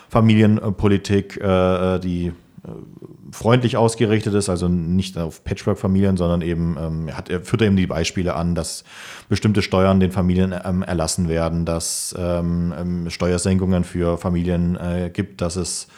[0.08, 2.32] Familienpolitik, äh, die
[3.30, 7.86] freundlich ausgerichtet ist, also nicht auf Patchwork-Familien, sondern eben ähm, hat, er führt eben die
[7.86, 8.84] Beispiele an, dass
[9.28, 15.40] bestimmte Steuern den Familien ähm, erlassen werden, dass ähm, ähm, Steuersenkungen für Familien äh, gibt,
[15.40, 15.88] dass es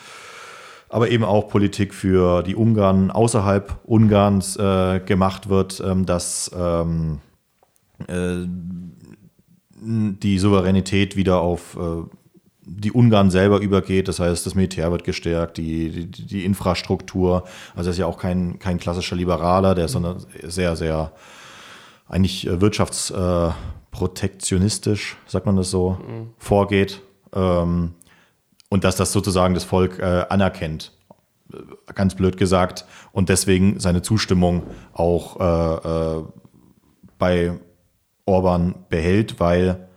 [0.89, 7.21] aber eben auch Politik für die Ungarn außerhalb Ungarns äh, gemacht wird, ähm, dass ähm,
[8.07, 8.47] äh,
[9.81, 12.03] die Souveränität wieder auf äh,
[12.69, 14.09] die Ungarn selber übergeht.
[14.09, 17.45] Das heißt, das Militär wird gestärkt, die, die, die Infrastruktur.
[17.75, 21.13] Also er ist ja auch kein, kein klassischer Liberaler, der ist sondern sehr, sehr
[22.09, 26.33] eigentlich äh, wirtschaftsprotektionistisch, äh, sagt man das so, mhm.
[26.39, 27.01] vorgeht.
[27.35, 27.95] Ähm,
[28.69, 30.93] und dass das sozusagen das Volk äh, anerkennt.
[31.95, 32.85] Ganz blöd gesagt.
[33.13, 36.23] Und deswegen seine Zustimmung auch äh, äh,
[37.19, 37.59] bei
[38.27, 39.88] Orban behält, weil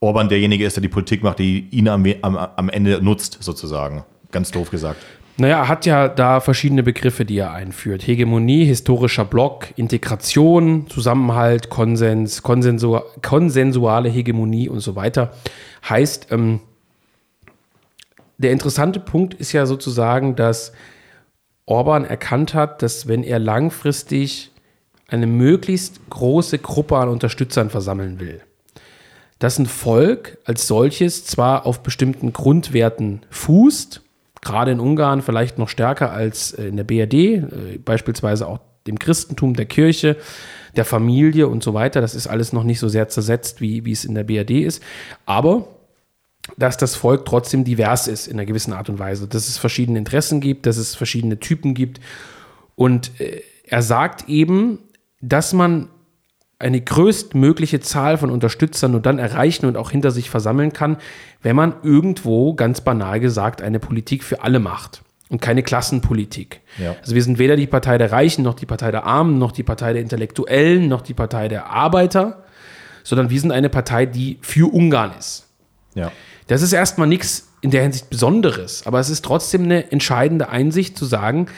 [0.00, 4.04] Orban derjenige ist, der die Politik macht, die ihn am, am, am Ende nutzt, sozusagen.
[4.30, 4.98] Ganz doof gesagt.
[5.38, 8.06] Naja, er hat ja da verschiedene Begriffe, die er einführt.
[8.06, 15.32] Hegemonie, historischer Block, Integration, Zusammenhalt, Konsens, Konsensu konsensuale Hegemonie und so weiter.
[15.86, 16.60] Heißt, ähm,
[18.38, 20.72] der interessante Punkt ist ja sozusagen, dass
[21.66, 24.52] Orban erkannt hat, dass wenn er langfristig
[25.08, 28.40] eine möglichst große Gruppe an Unterstützern versammeln will,
[29.38, 34.02] dass ein Volk als solches zwar auf bestimmten Grundwerten fußt,
[34.40, 38.98] gerade in Ungarn vielleicht noch stärker als äh, in der BRD, äh, beispielsweise auch dem
[38.98, 40.16] Christentum, der Kirche,
[40.76, 42.00] der Familie und so weiter.
[42.00, 44.82] Das ist alles noch nicht so sehr zersetzt, wie, wie es in der BRD ist.
[45.24, 45.68] Aber
[46.56, 49.98] dass das Volk trotzdem divers ist in einer gewissen Art und Weise, dass es verschiedene
[49.98, 52.00] Interessen gibt, dass es verschiedene Typen gibt.
[52.76, 54.78] Und äh, er sagt eben,
[55.20, 55.88] dass man
[56.58, 60.96] eine größtmögliche Zahl von Unterstützern nur dann erreichen und auch hinter sich versammeln kann,
[61.42, 66.60] wenn man irgendwo, ganz banal gesagt, eine Politik für alle macht und keine Klassenpolitik.
[66.78, 66.96] Ja.
[67.00, 69.64] Also wir sind weder die Partei der Reichen, noch die Partei der Armen, noch die
[69.64, 72.44] Partei der Intellektuellen, noch die Partei der Arbeiter,
[73.04, 75.48] sondern wir sind eine Partei, die für Ungarn ist.
[75.94, 76.10] Ja.
[76.46, 80.96] Das ist erstmal nichts in der Hinsicht Besonderes, aber es ist trotzdem eine entscheidende Einsicht
[80.96, 81.48] zu sagen,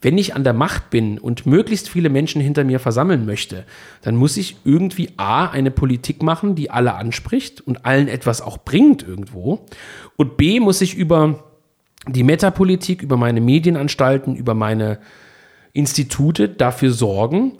[0.00, 3.64] wenn ich an der Macht bin und möglichst viele Menschen hinter mir versammeln möchte,
[4.02, 8.58] dann muss ich irgendwie A, eine Politik machen, die alle anspricht und allen etwas auch
[8.58, 9.66] bringt irgendwo.
[10.16, 11.44] Und B, muss ich über
[12.06, 14.98] die Metapolitik, über meine Medienanstalten, über meine
[15.72, 17.58] Institute dafür sorgen,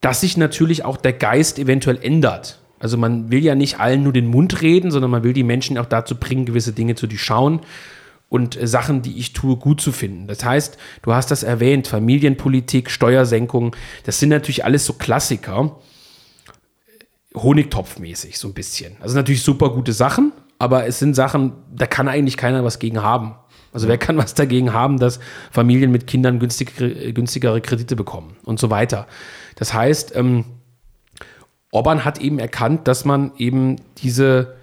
[0.00, 2.60] dass sich natürlich auch der Geist eventuell ändert.
[2.78, 5.78] Also man will ja nicht allen nur den Mund reden, sondern man will die Menschen
[5.78, 7.60] auch dazu bringen, gewisse Dinge zu durchschauen
[8.28, 10.26] und äh, Sachen, die ich tue, gut zu finden.
[10.26, 15.78] Das heißt, du hast das erwähnt, Familienpolitik, Steuersenkung, das sind natürlich alles so Klassiker,
[17.34, 18.96] Honigtopfmäßig so ein bisschen.
[19.00, 23.02] Also natürlich super gute Sachen, aber es sind Sachen, da kann eigentlich keiner was gegen
[23.02, 23.34] haben.
[23.72, 28.58] Also wer kann was dagegen haben, dass Familien mit Kindern günstigere, günstigere Kredite bekommen und
[28.58, 29.06] so weiter.
[29.56, 30.46] Das heißt, ähm,
[31.72, 34.56] Orban hat eben erkannt, dass man eben diese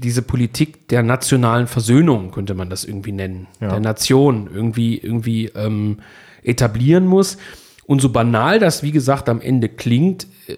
[0.00, 3.68] diese Politik der nationalen Versöhnung, könnte man das irgendwie nennen, ja.
[3.68, 5.98] der Nation irgendwie, irgendwie ähm,
[6.42, 7.38] etablieren muss.
[7.86, 10.56] Und so banal das, wie gesagt, am Ende klingt, äh,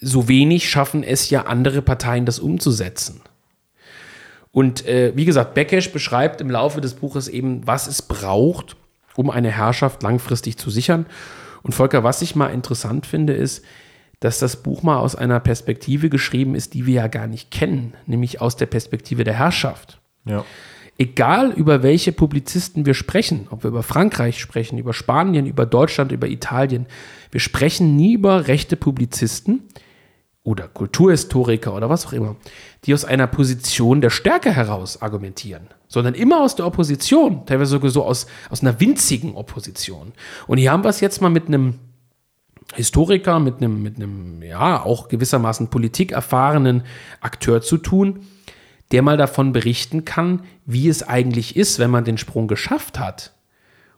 [0.00, 3.20] so wenig schaffen es ja andere Parteien, das umzusetzen.
[4.52, 8.76] Und äh, wie gesagt, Bekesch beschreibt im Laufe des Buches eben, was es braucht,
[9.16, 11.06] um eine Herrschaft langfristig zu sichern.
[11.62, 13.64] Und Volker, was ich mal interessant finde, ist,
[14.20, 17.94] dass das Buch mal aus einer Perspektive geschrieben ist, die wir ja gar nicht kennen,
[18.06, 20.00] nämlich aus der Perspektive der Herrschaft.
[20.24, 20.44] Ja.
[21.00, 26.10] Egal über welche Publizisten wir sprechen, ob wir über Frankreich sprechen, über Spanien, über Deutschland,
[26.10, 26.86] über Italien,
[27.30, 29.62] wir sprechen nie über rechte Publizisten
[30.42, 32.34] oder Kulturhistoriker oder was auch immer,
[32.84, 37.90] die aus einer Position der Stärke heraus argumentieren, sondern immer aus der Opposition, teilweise sogar
[37.90, 40.12] so aus, aus einer winzigen Opposition.
[40.48, 41.74] Und hier haben wir es jetzt mal mit einem
[42.74, 46.82] Historiker, mit einem, mit einem, ja, auch gewissermaßen politikerfahrenen
[47.20, 48.26] Akteur zu tun,
[48.92, 53.32] der mal davon berichten kann, wie es eigentlich ist, wenn man den Sprung geschafft hat.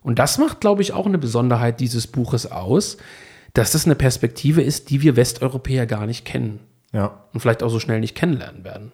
[0.01, 2.97] Und das macht, glaube ich, auch eine Besonderheit dieses Buches aus,
[3.53, 6.59] dass das eine Perspektive ist, die wir Westeuropäer gar nicht kennen.
[6.93, 7.25] Ja.
[7.33, 8.91] Und vielleicht auch so schnell nicht kennenlernen werden.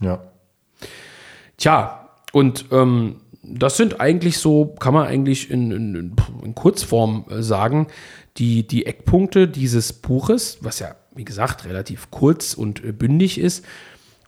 [0.00, 0.22] Ja.
[1.56, 7.42] Tja, und ähm, das sind eigentlich so, kann man eigentlich in, in, in Kurzform äh,
[7.42, 7.88] sagen,
[8.36, 13.64] die, die Eckpunkte dieses Buches, was ja, wie gesagt, relativ kurz und äh, bündig ist.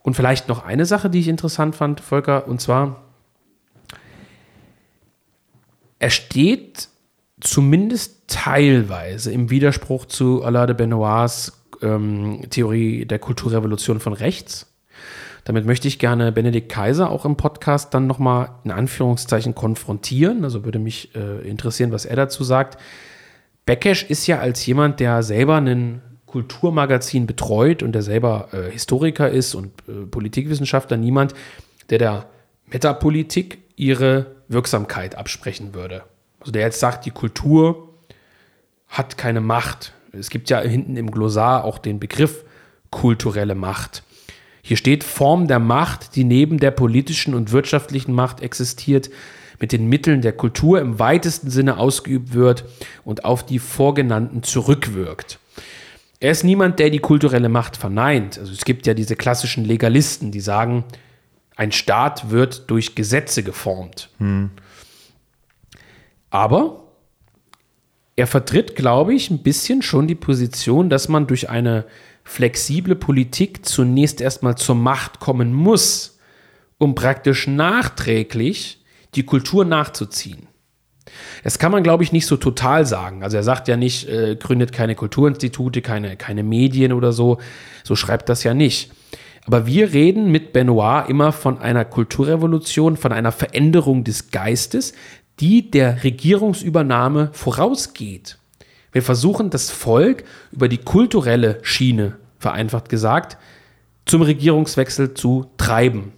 [0.02, 3.02] Und vielleicht noch eine Sache, die ich interessant fand, Volker, und zwar,
[5.98, 6.88] er steht
[7.40, 14.72] zumindest teilweise im Widerspruch zu Alain de Benoits ähm, Theorie der Kulturrevolution von rechts.
[15.44, 20.44] Damit möchte ich gerne Benedikt Kaiser auch im Podcast dann nochmal in Anführungszeichen konfrontieren.
[20.44, 22.78] Also würde mich äh, interessieren, was er dazu sagt.
[23.66, 29.28] Bekesch ist ja als jemand, der selber ein Kulturmagazin betreut und der selber äh, Historiker
[29.28, 31.34] ist und äh, Politikwissenschaftler, niemand,
[31.90, 32.26] der der
[32.66, 36.04] Metapolitik ihre Wirksamkeit absprechen würde.
[36.40, 37.90] Also der jetzt sagt, die Kultur
[38.88, 39.92] hat keine Macht.
[40.12, 42.44] Es gibt ja hinten im Glossar auch den Begriff
[42.90, 44.02] kulturelle Macht.
[44.62, 49.10] Hier steht Form der Macht, die neben der politischen und wirtschaftlichen Macht existiert,
[49.62, 52.64] mit den Mitteln der Kultur im weitesten Sinne ausgeübt wird
[53.04, 55.38] und auf die vorgenannten zurückwirkt.
[56.18, 58.40] Er ist niemand, der die kulturelle Macht verneint.
[58.40, 60.82] Also es gibt ja diese klassischen Legalisten, die sagen,
[61.54, 64.08] ein Staat wird durch Gesetze geformt.
[64.18, 64.50] Hm.
[66.30, 66.82] Aber
[68.16, 71.84] er vertritt, glaube ich, ein bisschen schon die Position, dass man durch eine
[72.24, 76.18] flexible Politik zunächst erstmal zur Macht kommen muss,
[76.78, 78.81] um praktisch nachträglich
[79.14, 80.48] die Kultur nachzuziehen.
[81.42, 83.22] Das kann man, glaube ich, nicht so total sagen.
[83.22, 87.38] Also er sagt ja nicht, äh, gründet keine Kulturinstitute, keine, keine Medien oder so.
[87.84, 88.92] So schreibt das ja nicht.
[89.44, 94.92] Aber wir reden mit Benoit immer von einer Kulturrevolution, von einer Veränderung des Geistes,
[95.40, 98.38] die der Regierungsübernahme vorausgeht.
[98.92, 103.38] Wir versuchen das Volk über die kulturelle Schiene, vereinfacht gesagt,
[104.04, 106.12] zum Regierungswechsel zu treiben.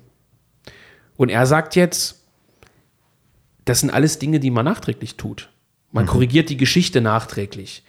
[1.16, 2.23] Und er sagt jetzt,
[3.64, 5.50] das sind alles Dinge, die man nachträglich tut.
[5.92, 6.08] Man mhm.
[6.08, 7.82] korrigiert die Geschichte nachträglich.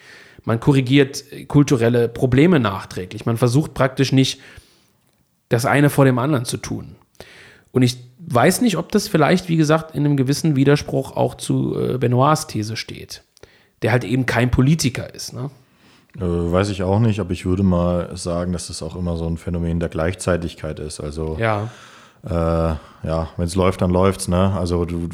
[0.44, 3.26] Man korrigiert kulturelle Probleme nachträglich.
[3.26, 4.40] Man versucht praktisch nicht,
[5.50, 6.96] das eine vor dem anderen zu tun.
[7.72, 11.78] Und ich weiß nicht, ob das vielleicht, wie gesagt, in einem gewissen Widerspruch auch zu
[11.78, 13.24] äh, Benoits These steht
[13.82, 15.34] der halt eben kein Politiker ist.
[15.34, 15.50] Ne?
[16.18, 19.28] Äh, weiß ich auch nicht, aber ich würde mal sagen, dass das auch immer so
[19.28, 21.00] ein Phänomen der Gleichzeitigkeit ist.
[21.00, 21.70] Also ja,
[22.26, 24.28] äh, ja wenn es läuft, dann läuft es.
[24.28, 24.54] Ne?
[24.54, 25.10] Also du,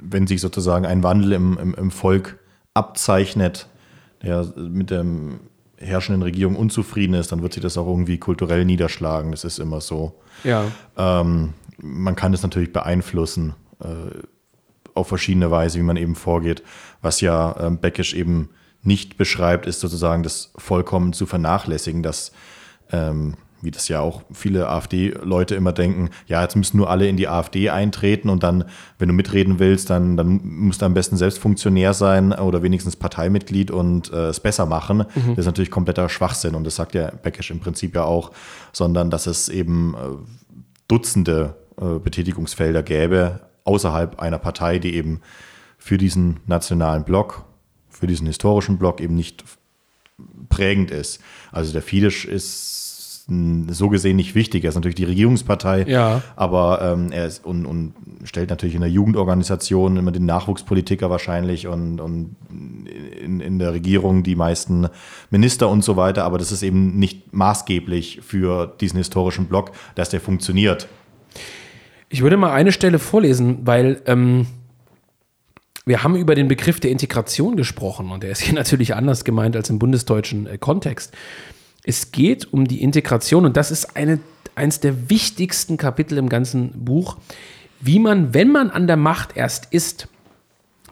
[0.00, 2.38] wenn sich sozusagen ein Wandel im, im, im Volk
[2.74, 3.68] abzeichnet,
[4.22, 5.04] der mit der
[5.78, 9.30] herrschenden Regierung unzufrieden ist, dann wird sich das auch irgendwie kulturell niederschlagen.
[9.30, 10.20] Das ist immer so.
[10.44, 10.64] Ja.
[10.96, 13.86] Ähm, man kann es natürlich beeinflussen äh,
[14.94, 16.62] auf verschiedene Weise, wie man eben vorgeht.
[17.00, 18.50] Was ja ähm, Beckisch eben
[18.82, 22.32] nicht beschreibt, ist sozusagen das vollkommen zu vernachlässigen, dass
[22.90, 27.16] ähm, wie das ja auch viele AfD-Leute immer denken, ja, jetzt müssen nur alle in
[27.16, 28.64] die AfD eintreten und dann,
[28.98, 32.96] wenn du mitreden willst, dann, dann musst du am besten selbst Funktionär sein oder wenigstens
[32.96, 34.98] Parteimitglied und äh, es besser machen.
[34.98, 35.30] Mhm.
[35.30, 38.30] Das ist natürlich kompletter Schwachsinn und das sagt ja Beckisch im Prinzip ja auch,
[38.72, 39.98] sondern dass es eben äh,
[40.86, 45.20] Dutzende äh, Betätigungsfelder gäbe außerhalb einer Partei, die eben
[45.78, 47.44] für diesen nationalen Block,
[47.90, 49.44] für diesen historischen Block eben nicht
[50.48, 51.20] prägend ist.
[51.52, 52.87] Also der Fidesz ist
[53.28, 54.64] so gesehen nicht wichtig.
[54.64, 56.22] Er ist natürlich die Regierungspartei, ja.
[56.34, 57.92] aber ähm, er ist und, und
[58.24, 64.22] stellt natürlich in der Jugendorganisation immer den Nachwuchspolitiker wahrscheinlich und, und in, in der Regierung
[64.22, 64.88] die meisten
[65.30, 66.24] Minister und so weiter.
[66.24, 70.88] Aber das ist eben nicht maßgeblich für diesen historischen Block, dass der funktioniert.
[72.08, 74.46] Ich würde mal eine Stelle vorlesen, weil ähm,
[75.84, 79.54] wir haben über den Begriff der Integration gesprochen und der ist hier natürlich anders gemeint
[79.54, 81.12] als im bundesdeutschen äh, Kontext.
[81.88, 84.20] Es geht um die Integration und das ist eine,
[84.54, 87.16] eines der wichtigsten Kapitel im ganzen Buch,
[87.80, 90.06] wie man, wenn man an der Macht erst ist,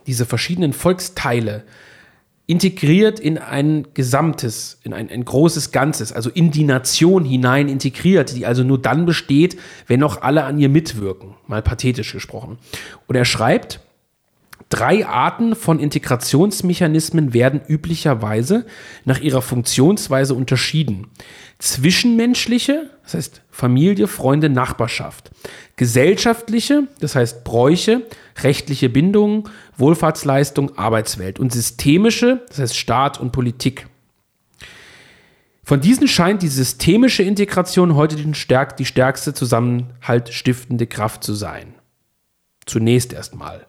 [0.07, 1.65] diese verschiedenen Volksteile
[2.47, 8.35] integriert in ein Gesamtes, in ein, ein großes Ganzes, also in die Nation hinein integriert,
[8.35, 12.57] die also nur dann besteht, wenn auch alle an ihr mitwirken, mal pathetisch gesprochen.
[13.05, 13.81] Und er schreibt,
[14.69, 18.65] Drei Arten von Integrationsmechanismen werden üblicherweise
[19.05, 21.07] nach ihrer Funktionsweise unterschieden.
[21.57, 25.31] Zwischenmenschliche, das heißt Familie, Freunde, Nachbarschaft.
[25.77, 28.07] Gesellschaftliche, das heißt Bräuche,
[28.43, 29.45] rechtliche Bindungen,
[29.77, 31.39] Wohlfahrtsleistung, Arbeitswelt.
[31.39, 33.87] Und systemische, das heißt Staat und Politik.
[35.63, 41.75] Von diesen scheint die systemische Integration heute die stärkste zusammenhaltstiftende Kraft zu sein.
[42.65, 43.65] Zunächst erstmal.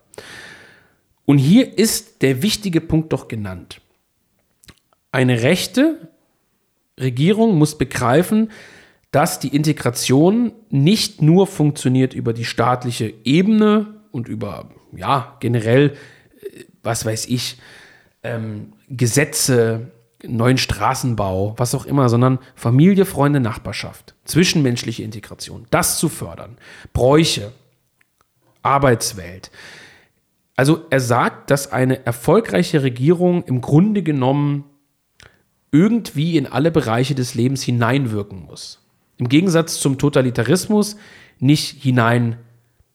[1.28, 3.82] Und hier ist der wichtige Punkt doch genannt.
[5.12, 6.08] Eine rechte
[6.98, 8.50] Regierung muss begreifen,
[9.10, 15.90] dass die Integration nicht nur funktioniert über die staatliche Ebene und über, ja, generell,
[16.40, 17.58] äh, was weiß ich,
[18.22, 19.92] ähm, Gesetze,
[20.26, 26.56] neuen Straßenbau, was auch immer, sondern Familie, Freunde, Nachbarschaft, zwischenmenschliche Integration, das zu fördern,
[26.94, 27.52] Bräuche,
[28.62, 29.50] Arbeitswelt,
[30.58, 34.64] also er sagt, dass eine erfolgreiche Regierung im Grunde genommen
[35.70, 38.84] irgendwie in alle Bereiche des Lebens hineinwirken muss.
[39.18, 40.96] Im Gegensatz zum Totalitarismus
[41.38, 42.38] nicht hinein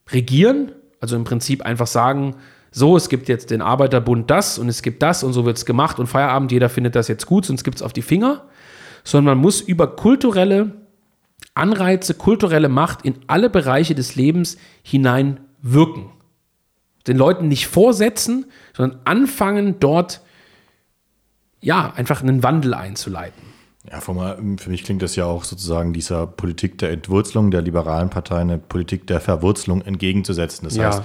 [0.10, 2.36] regieren, also im Prinzip einfach sagen,
[2.70, 5.66] so, es gibt jetzt den Arbeiterbund das und es gibt das und so wird es
[5.66, 8.44] gemacht und Feierabend, jeder findet das jetzt gut, sonst gibt es auf die Finger,
[9.06, 10.74] sondern man muss über kulturelle
[11.54, 16.10] Anreize, kulturelle Macht in alle Bereiche des Lebens hineinwirken
[17.08, 20.22] den Leuten nicht vorsetzen, sondern anfangen dort
[21.62, 23.54] ja einfach einen Wandel einzuleiten.
[23.92, 28.38] Ja, für mich klingt das ja auch sozusagen dieser Politik der Entwurzelung der liberalen Partei,
[28.38, 30.64] eine Politik der Verwurzelung entgegenzusetzen.
[30.66, 30.88] Das ja.
[30.88, 31.04] heißt,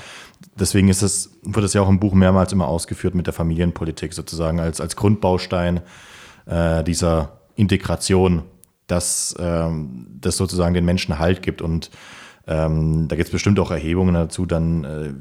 [0.55, 4.15] deswegen ist es, wird es ja auch im Buch mehrmals immer ausgeführt mit der Familienpolitik
[4.15, 5.81] sozusagen als, als Grundbaustein
[6.47, 8.43] äh, dieser Integration,
[8.87, 11.61] dass ähm, das sozusagen den Menschen Halt gibt.
[11.61, 11.91] Und
[12.47, 15.13] ähm, da gibt es bestimmt auch Erhebungen dazu, dann äh,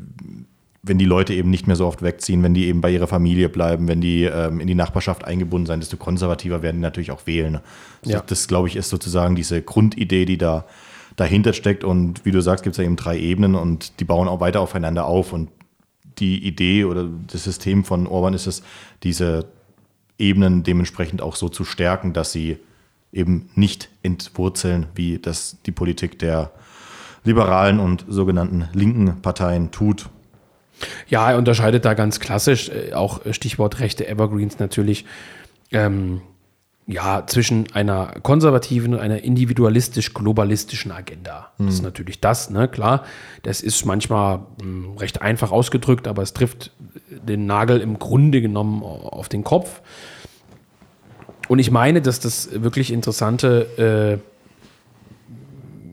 [0.84, 3.50] wenn die Leute eben nicht mehr so oft wegziehen, wenn die eben bei ihrer Familie
[3.50, 7.26] bleiben, wenn die ähm, in die Nachbarschaft eingebunden sein, desto konservativer werden die natürlich auch
[7.26, 7.60] wählen.
[8.06, 8.22] Ja.
[8.26, 10.66] Das, glaube ich, ist sozusagen diese Grundidee, die da
[11.16, 11.84] dahinter steckt.
[11.84, 14.62] Und wie du sagst, gibt es ja eben drei Ebenen und die bauen auch weiter
[14.62, 15.34] aufeinander auf.
[15.34, 15.50] Und
[16.20, 18.64] die Idee oder das System von Orban ist es,
[19.04, 19.46] diese
[20.18, 22.58] Ebenen dementsprechend auch so zu stärken, dass sie
[23.12, 26.52] eben nicht entwurzeln, wie das die Politik der
[27.24, 30.10] liberalen und sogenannten linken Parteien tut.
[31.08, 35.06] Ja, er unterscheidet da ganz klassisch, äh, auch Stichwort rechte Evergreens natürlich,
[35.72, 36.22] ähm,
[36.90, 41.52] ja, zwischen einer konservativen und einer individualistisch-globalistischen Agenda.
[41.58, 41.66] Mhm.
[41.66, 41.86] Das ist hm.
[41.86, 43.04] natürlich das, ne, klar.
[43.44, 46.72] Das ist manchmal mh, hm, recht einfach ausgedrückt, aber es trifft
[47.10, 49.82] den Nagel im Grunde genommen auf den Kopf.
[51.50, 54.37] Und ich meine, dass das wirklich interessante äh,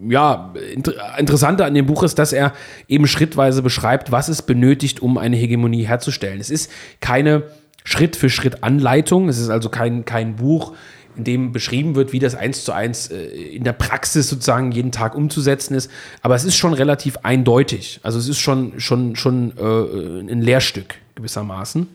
[0.08, 2.52] ja, inter Interessante an dem Buch ist, dass er
[2.88, 6.40] eben schrittweise beschreibt, was es benötigt, um eine Hegemonie herzustellen.
[6.40, 7.44] Es ist keine
[7.84, 10.74] Schritt für Schritt Anleitung, es ist also kein, kein Buch,
[11.16, 14.90] in dem beschrieben wird, wie das eins zu eins äh, in der Praxis sozusagen jeden
[14.90, 15.90] Tag umzusetzen ist.
[16.22, 18.00] Aber es ist schon relativ eindeutig.
[18.02, 21.86] Also es ist schon, schon, schon äh, ein Lehrstück gewissermaßen.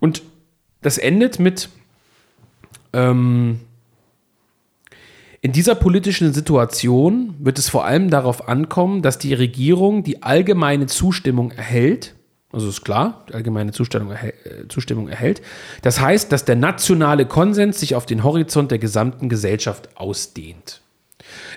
[0.00, 0.22] Und
[0.82, 1.68] das endet mit
[2.92, 3.60] ähm,
[5.40, 10.86] In dieser politischen Situation wird es vor allem darauf ankommen, dass die Regierung die allgemeine
[10.86, 12.16] Zustimmung erhält.
[12.50, 15.42] Also ist klar, die allgemeine Zustimmung, erhält, äh, Zustimmung erhält.
[15.82, 20.80] Das heißt, dass der nationale Konsens sich auf den Horizont der gesamten Gesellschaft ausdehnt.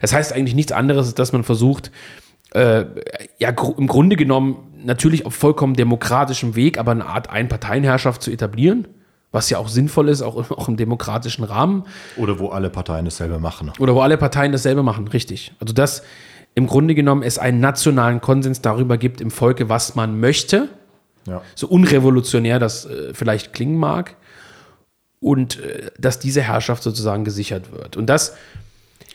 [0.02, 1.92] Das heißt eigentlich nichts anderes, als dass man versucht,
[2.54, 2.86] äh,
[3.40, 8.88] ja, im Grunde genommen natürlich auf vollkommen demokratischem Weg, aber eine Art Einparteienherrschaft zu etablieren
[9.32, 11.86] was ja auch sinnvoll ist, auch, auch im demokratischen Rahmen.
[12.18, 13.72] Oder wo alle Parteien dasselbe machen.
[13.80, 15.54] Oder wo alle Parteien dasselbe machen, richtig.
[15.60, 16.04] Also dass
[16.54, 20.68] im Grunde genommen es einen nationalen Konsens darüber gibt im Volke, was man möchte.
[21.26, 21.42] Ja.
[21.56, 24.18] So unrevolutionär das äh, vielleicht klingen mag.
[25.20, 27.96] Und äh, dass diese Herrschaft sozusagen gesichert wird.
[27.96, 28.36] Und das.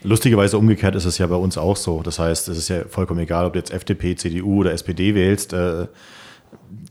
[0.03, 2.03] Lustigerweise umgekehrt ist es ja bei uns auch so.
[2.03, 5.53] Das heißt, es ist ja vollkommen egal, ob du jetzt FDP, CDU oder SPD wählst.
[5.53, 5.89] Äh,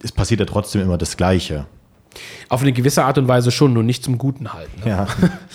[0.04, 1.66] es passiert ja trotzdem immer das Gleiche.
[2.50, 4.82] Auf eine gewisse Art und Weise schon, nur nicht zum Guten halten.
[4.82, 4.90] Ne?
[4.90, 5.08] Ja.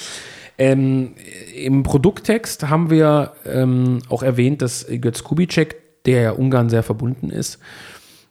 [0.59, 1.15] ähm,
[1.55, 7.31] Im Produkttext haben wir ähm, auch erwähnt, dass Götz Kubitschek, der ja Ungarn sehr verbunden
[7.31, 7.59] ist,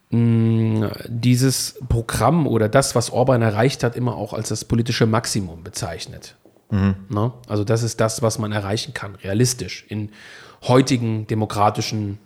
[0.10, 5.64] mh, dieses Programm oder das, was Orban erreicht hat, immer auch als das politische Maximum
[5.64, 6.36] bezeichnet.
[6.72, 6.96] Mhm.
[7.10, 7.32] Ne?
[7.48, 10.12] Also das ist das, was man erreichen kann, realistisch, in
[10.64, 12.20] heutigen demokratischen,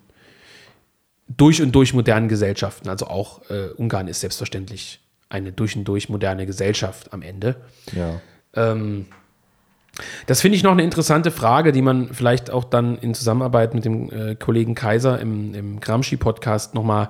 [1.28, 2.89] durch und durch modernen Gesellschaften.
[2.89, 4.99] Also auch äh, Ungarn ist selbstverständlich
[5.34, 7.55] eine durch und durch moderne Gesellschaft am Ende.
[7.93, 8.21] Ja.
[8.55, 9.07] Ähm,
[10.25, 13.86] das finde ich noch eine interessante Frage, die man vielleicht auch dann in Zusammenarbeit mit
[13.86, 17.09] dem äh, Kollegen Kaiser im, im Gramsci-Podcast nochmal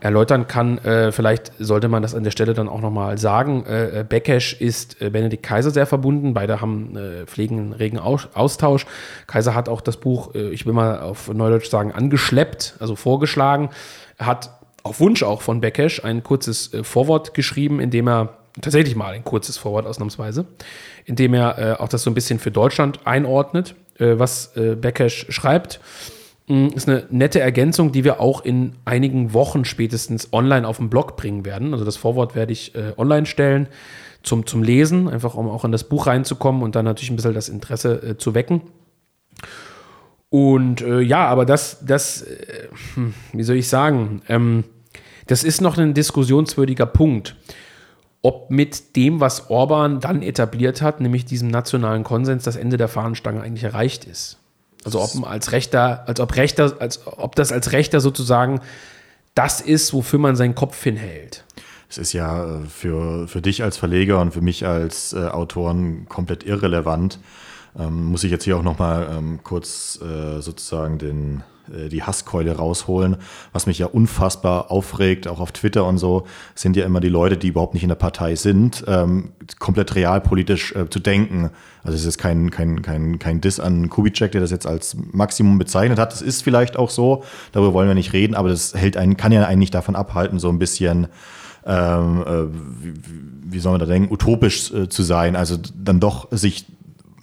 [0.00, 0.78] erläutern kann.
[0.78, 3.64] Äh, vielleicht sollte man das an der Stelle dann auch nochmal sagen.
[3.66, 6.34] Äh, äh Bekesch ist äh, Benedikt Kaiser sehr verbunden.
[6.34, 8.86] Beide haben äh, pflegen einen regen Austausch.
[9.26, 13.70] Kaiser hat auch das Buch, äh, ich will mal auf Neudeutsch sagen, angeschleppt, also vorgeschlagen.
[14.18, 14.55] Er hat
[14.86, 19.12] auf Wunsch auch von Bekesh ein kurzes äh, Vorwort geschrieben, in dem er tatsächlich mal
[19.12, 20.46] ein kurzes Vorwort ausnahmsweise,
[21.04, 24.76] in dem er äh, auch das so ein bisschen für Deutschland einordnet, äh, was äh,
[24.76, 25.80] Bekesh schreibt.
[26.48, 30.90] Mm, ist eine nette Ergänzung, die wir auch in einigen Wochen spätestens online auf dem
[30.90, 31.72] Blog bringen werden.
[31.72, 33.68] Also das Vorwort werde ich äh, online stellen
[34.22, 37.34] zum, zum Lesen, einfach um auch in das Buch reinzukommen und dann natürlich ein bisschen
[37.34, 38.62] das Interesse äh, zu wecken.
[40.28, 42.26] Und äh, ja, aber das, das,
[42.94, 44.64] hm, wie soll ich sagen, ähm,
[45.26, 47.36] das ist noch ein diskussionswürdiger Punkt.
[48.22, 52.88] Ob mit dem, was Orban dann etabliert hat, nämlich diesem nationalen Konsens, das Ende der
[52.88, 54.38] Fahnenstange eigentlich erreicht ist.
[54.84, 58.60] Also ob als Rechter, als ob Rechter, als ob das als Rechter sozusagen
[59.34, 61.44] das ist, wofür man seinen Kopf hinhält.
[61.88, 66.08] Es ist ja äh, für, für dich als Verleger und für mich als äh, Autoren
[66.08, 67.18] komplett irrelevant.
[67.78, 72.56] Ähm, muss ich jetzt hier auch noch mal ähm, kurz äh, sozusagen den die Hasskeule
[72.56, 73.16] rausholen.
[73.52, 77.36] Was mich ja unfassbar aufregt, auch auf Twitter und so, sind ja immer die Leute,
[77.36, 81.50] die überhaupt nicht in der Partei sind, ähm, komplett realpolitisch äh, zu denken.
[81.82, 85.58] Also es ist kein, kein, kein, kein Diss an Kubitschek, der das jetzt als Maximum
[85.58, 86.12] bezeichnet hat.
[86.12, 89.32] Das ist vielleicht auch so, darüber wollen wir nicht reden, aber das hält einen, kann
[89.32, 91.08] ja eigentlich davon abhalten, so ein bisschen
[91.66, 92.44] ähm, äh,
[92.80, 92.94] wie,
[93.52, 96.66] wie soll man da denken, utopisch äh, zu sein, also dann doch sich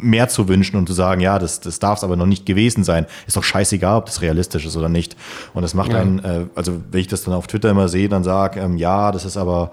[0.04, 2.84] mehr zu wünschen und zu sagen, ja, das, das darf es aber noch nicht gewesen
[2.84, 3.06] sein.
[3.26, 5.16] Ist doch scheißegal, ob das realistisch ist oder nicht.
[5.54, 6.00] Und das macht ja.
[6.00, 9.12] einen, äh, also wenn ich das dann auf Twitter immer sehe, dann sage, ähm, ja,
[9.12, 9.72] das ist aber,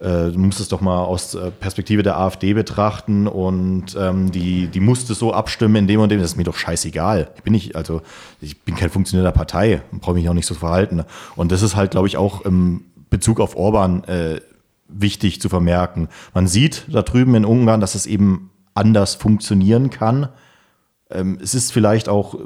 [0.00, 4.66] äh, du musst es doch mal aus äh, Perspektive der AfD betrachten und ähm, die,
[4.66, 7.30] die musste so abstimmen in dem und dem, das ist mir doch scheißegal.
[7.36, 8.02] Ich bin nicht, also
[8.40, 11.04] ich bin kein funktionierender Partei, brauche mich auch nicht so verhalten.
[11.36, 14.40] Und das ist halt, glaube ich, auch im Bezug auf Orban äh,
[14.88, 16.08] wichtig zu vermerken.
[16.34, 20.28] Man sieht da drüben in Ungarn, dass es eben anders funktionieren kann.
[21.10, 22.36] Ähm, es ist vielleicht auch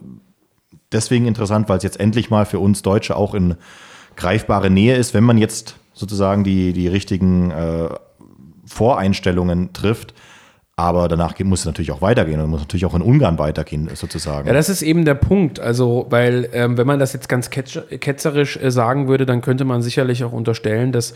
[0.92, 3.56] deswegen interessant, weil es jetzt endlich mal für uns Deutsche auch in
[4.16, 7.88] greifbare Nähe ist, wenn man jetzt sozusagen die, die richtigen äh,
[8.64, 10.14] Voreinstellungen trifft.
[10.76, 14.48] Aber danach muss es natürlich auch weitergehen und muss natürlich auch in Ungarn weitergehen, sozusagen.
[14.48, 15.60] Ja, das ist eben der Punkt.
[15.60, 19.82] Also, weil, ähm, wenn man das jetzt ganz ketzerisch äh, sagen würde, dann könnte man
[19.82, 21.14] sicherlich auch unterstellen, dass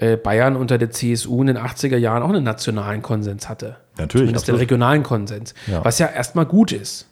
[0.00, 3.76] Bayern unter der CSU in den 80er Jahren auch einen nationalen Konsens hatte.
[3.98, 4.26] Natürlich.
[4.26, 5.54] Zumindest den regionalen Konsens.
[5.66, 5.84] Ja.
[5.84, 7.06] Was ja erstmal gut ist.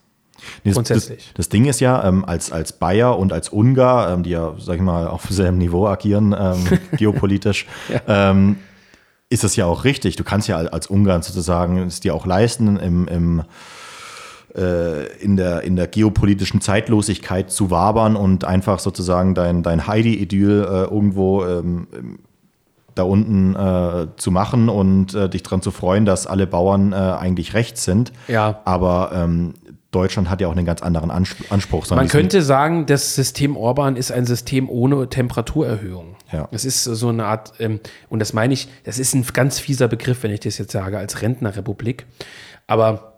[0.64, 1.26] Nee, grundsätzlich.
[1.28, 4.54] Das, das, Ding ist ja, ähm, als, als Bayer und als Ungar, ähm, die ja,
[4.58, 8.30] sag ich mal, auf selben Niveau agieren, ähm, geopolitisch, ja.
[8.30, 8.56] Ähm,
[9.28, 10.16] ist das ja auch richtig.
[10.16, 13.42] Du kannst ja als Ungarn sozusagen es dir auch leisten, im, im
[14.56, 20.64] äh, in der, in der geopolitischen Zeitlosigkeit zu wabern und einfach sozusagen dein, dein Heidi-Idyll
[20.64, 21.86] äh, irgendwo ähm,
[22.95, 26.97] da unten äh, zu machen und äh, dich daran zu freuen, dass alle Bauern äh,
[26.97, 28.12] eigentlich rechts sind.
[28.28, 28.61] Ja.
[28.64, 29.55] Aber ähm,
[29.91, 31.88] Deutschland hat ja auch einen ganz anderen Anspruch.
[31.91, 36.14] Man könnte sagen, das System Orban ist ein System ohne Temperaturerhöhung.
[36.32, 36.49] Ja.
[36.53, 39.88] Es ist so eine Art, ähm, und das meine ich, das ist ein ganz fieser
[39.88, 42.07] Begriff, wenn ich das jetzt sage, als Rentnerrepublik.
[42.68, 43.14] Aber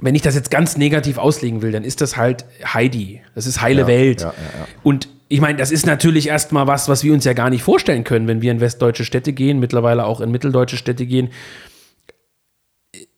[0.00, 3.20] wenn ich das jetzt ganz negativ auslegen will, dann ist das halt Heidi.
[3.34, 4.20] Das ist heile Ja, Welt.
[4.22, 4.66] ja, ja.
[4.82, 8.04] Und ich meine, das ist natürlich erstmal was, was wir uns ja gar nicht vorstellen
[8.04, 11.30] können, wenn wir in westdeutsche Städte gehen, mittlerweile auch in mitteldeutsche Städte gehen.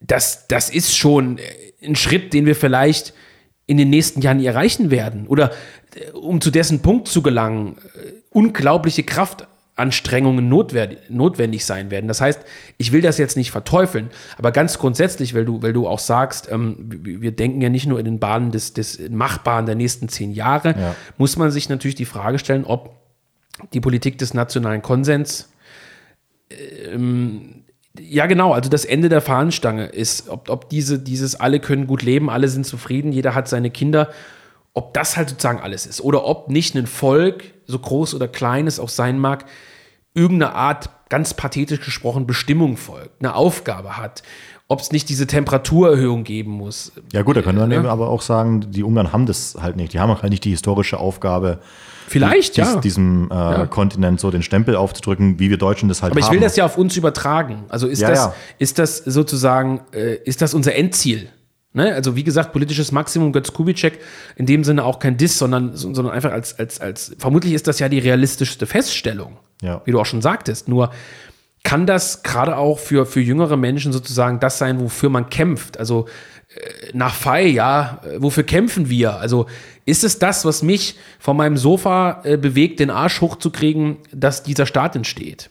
[0.00, 1.38] Das, das ist schon
[1.82, 3.12] ein Schritt, den wir vielleicht
[3.66, 5.26] in den nächsten Jahren erreichen werden.
[5.26, 5.52] Oder
[5.94, 12.08] äh, um zu dessen Punkt zu gelangen, äh, unglaubliche Kraftanstrengungen notwendig, notwendig sein werden.
[12.08, 12.40] Das heißt,
[12.76, 16.48] ich will das jetzt nicht verteufeln, aber ganz grundsätzlich, weil du, weil du auch sagst,
[16.50, 20.08] ähm, wir wir denken ja nicht nur in den Bahnen des, des Machbaren der nächsten
[20.08, 20.94] zehn Jahre, Ja.
[21.16, 22.96] muss man sich natürlich die Frage stellen, ob
[23.72, 25.48] die Politik des nationalen Konsens
[26.92, 27.64] ähm,
[28.00, 28.52] ja, genau.
[28.52, 32.48] Also das Ende der Fahnenstange ist, ob, ob diese, dieses alle können gut leben, alle
[32.48, 34.08] sind zufrieden, jeder hat seine Kinder,
[34.74, 36.00] ob das halt sozusagen alles ist.
[36.00, 39.44] Oder ob nicht ein Volk, so groß oder klein es auch sein mag,
[40.14, 44.22] irgendeine Art, ganz pathetisch gesprochen, Bestimmung folgt, eine Aufgabe hat.
[44.70, 46.92] Ob es nicht diese Temperaturerhöhung geben muss.
[47.12, 47.78] Ja gut, da könnte man Ja.
[47.78, 49.94] eben aber auch sagen, die Ungarn haben das halt nicht.
[49.94, 51.60] Die haben halt nicht die historische Aufgabe,
[52.06, 52.80] Vielleicht, dies, ja.
[52.80, 56.26] diesem äh, Kontinent so den Stempel aufzudrücken, wie wir Deutschen das halt Aber haben.
[56.28, 57.64] ich will das ja auf uns übertragen.
[57.68, 58.34] Also ist, Ja, das, ja.
[58.58, 61.28] ist das sozusagen, äh, ist das unser Endziel?
[61.78, 61.94] Ne?
[61.94, 64.00] Also wie gesagt, politisches Maximum, Götz Kubitschek,
[64.34, 67.78] in dem Sinne auch kein Diss, sondern, sondern einfach als, als, als, vermutlich ist das
[67.78, 69.80] ja die realistischste Feststellung, Ja.
[69.84, 70.66] wie du auch schon sagtest.
[70.66, 70.90] Nur
[71.62, 75.78] kann das gerade auch für, für jüngere Menschen sozusagen das sein, wofür man kämpft?
[75.78, 76.06] Also
[76.48, 79.20] äh, nach Fei, ja, äh, wofür kämpfen wir?
[79.20, 79.46] Also
[79.84, 84.66] ist es das, was mich von meinem Sofa äh, bewegt, den Arsch hochzukriegen, dass dieser
[84.66, 85.48] Staat entsteht?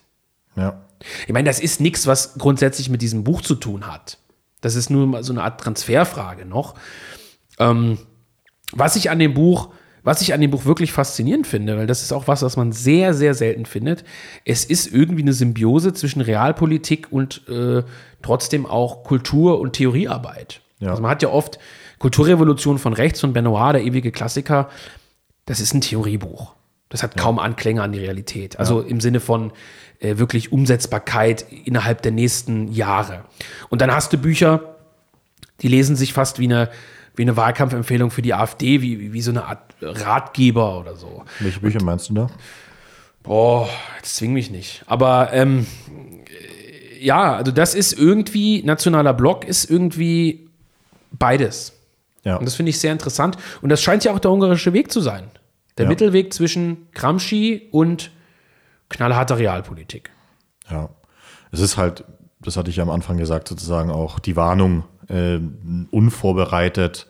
[0.58, 0.82] Ja.
[1.26, 4.18] Ich meine, das ist nichts, was grundsätzlich mit diesem Buch zu tun hat.
[4.62, 6.76] Das ist nur mal so eine Art Transferfrage noch.
[7.60, 7.98] Ähm,
[8.72, 9.70] was ich an dem Buch,
[10.04, 12.72] was ich an dem Buch wirklich faszinierend finde, weil das ist auch was, was man
[12.72, 14.04] sehr, sehr selten findet.
[14.46, 17.84] Es ist irgendwie eine Symbiose zwischen Realpolitik und äh,
[18.22, 20.62] trotzdem auch Kultur- und Theoriearbeit.
[20.80, 20.92] Ja.
[20.92, 21.60] Also man hat ja oft
[22.00, 24.70] Kulturrevolution von rechts von Benoit, der ewige Klassiker.
[25.46, 26.54] Das ist ein Theoriebuch.
[26.90, 28.60] Das hat kaum Anklänge an die Realität.
[28.60, 29.52] Also im Sinne von
[30.00, 33.26] äh, wirklich Umsetzbarkeit innerhalb der nächsten Jahre.
[33.70, 34.76] Und dann hast du Bücher,
[35.62, 36.70] die lesen sich fast wie eine,
[37.16, 41.24] wie eine Wahlkampfempfehlung für die AfD, wie, wie so eine Art Ratgeber oder so.
[41.40, 42.30] Welche Bücher meinst du da?
[43.24, 43.68] Boah,
[43.98, 44.84] jetzt zwing mich nicht.
[44.88, 45.66] Aber ähm,
[46.28, 50.48] äh, ja, also das ist irgendwie, nationaler Block ist irgendwie
[51.12, 51.74] beides.
[52.24, 52.38] Ja.
[52.38, 53.38] Und das finde ich sehr interessant.
[53.62, 55.26] Und das scheint ja auch der ungarische Weg zu sein.
[55.78, 55.90] Der Ja.
[55.90, 58.12] Mittelweg zwischen Gramsci und
[58.90, 60.12] knallharter Realpolitik.
[60.70, 60.90] Ja.
[61.52, 62.04] Es ist halt,
[62.42, 65.40] das hatte ich ja am Anfang gesagt, sozusagen auch die Warnung, äh,
[65.92, 67.08] unvorbereitet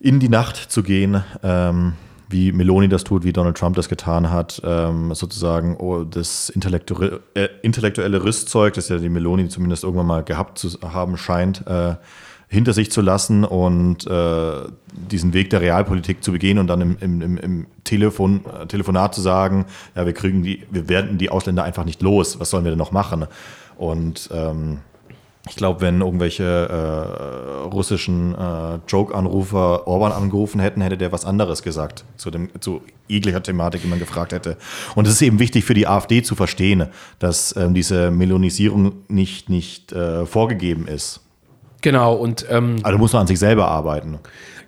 [0.00, 1.94] in die Nacht zu gehen, ähm,
[2.28, 7.20] wie Meloni das tut, wie Donald Trump das getan hat, ähm, sozusagen oh, das intellektuelle,
[7.34, 11.96] äh, intellektuelle Rüstzeug, das ja die Meloni zumindest irgendwann mal gehabt zu haben scheint, äh,
[12.48, 14.52] hinter sich zu lassen und äh,
[14.90, 19.20] diesen Weg der Realpolitik zu begehen und dann im, im, im, Telefon, äh, Telefonat zu
[19.20, 22.70] sagen, ja, wir kriegen die, wir werden die Ausländer einfach nicht los, was sollen wir
[22.70, 23.26] denn noch machen?
[23.76, 24.78] Und ähm,
[25.48, 31.62] ich glaube, wenn irgendwelche äh, russischen äh, Joke-Anrufer Orban angerufen hätten, hätte der was anderes
[31.62, 34.56] gesagt zu, dem, zu jeglicher Thematik, die man gefragt hätte.
[34.94, 36.88] Und es ist eben wichtig für die AfD zu verstehen,
[37.18, 41.20] dass ähm, diese Melonisierung nicht, nicht äh, vorgegeben ist.
[41.80, 44.18] Genau, und ähm, Also muss man an sich selber arbeiten.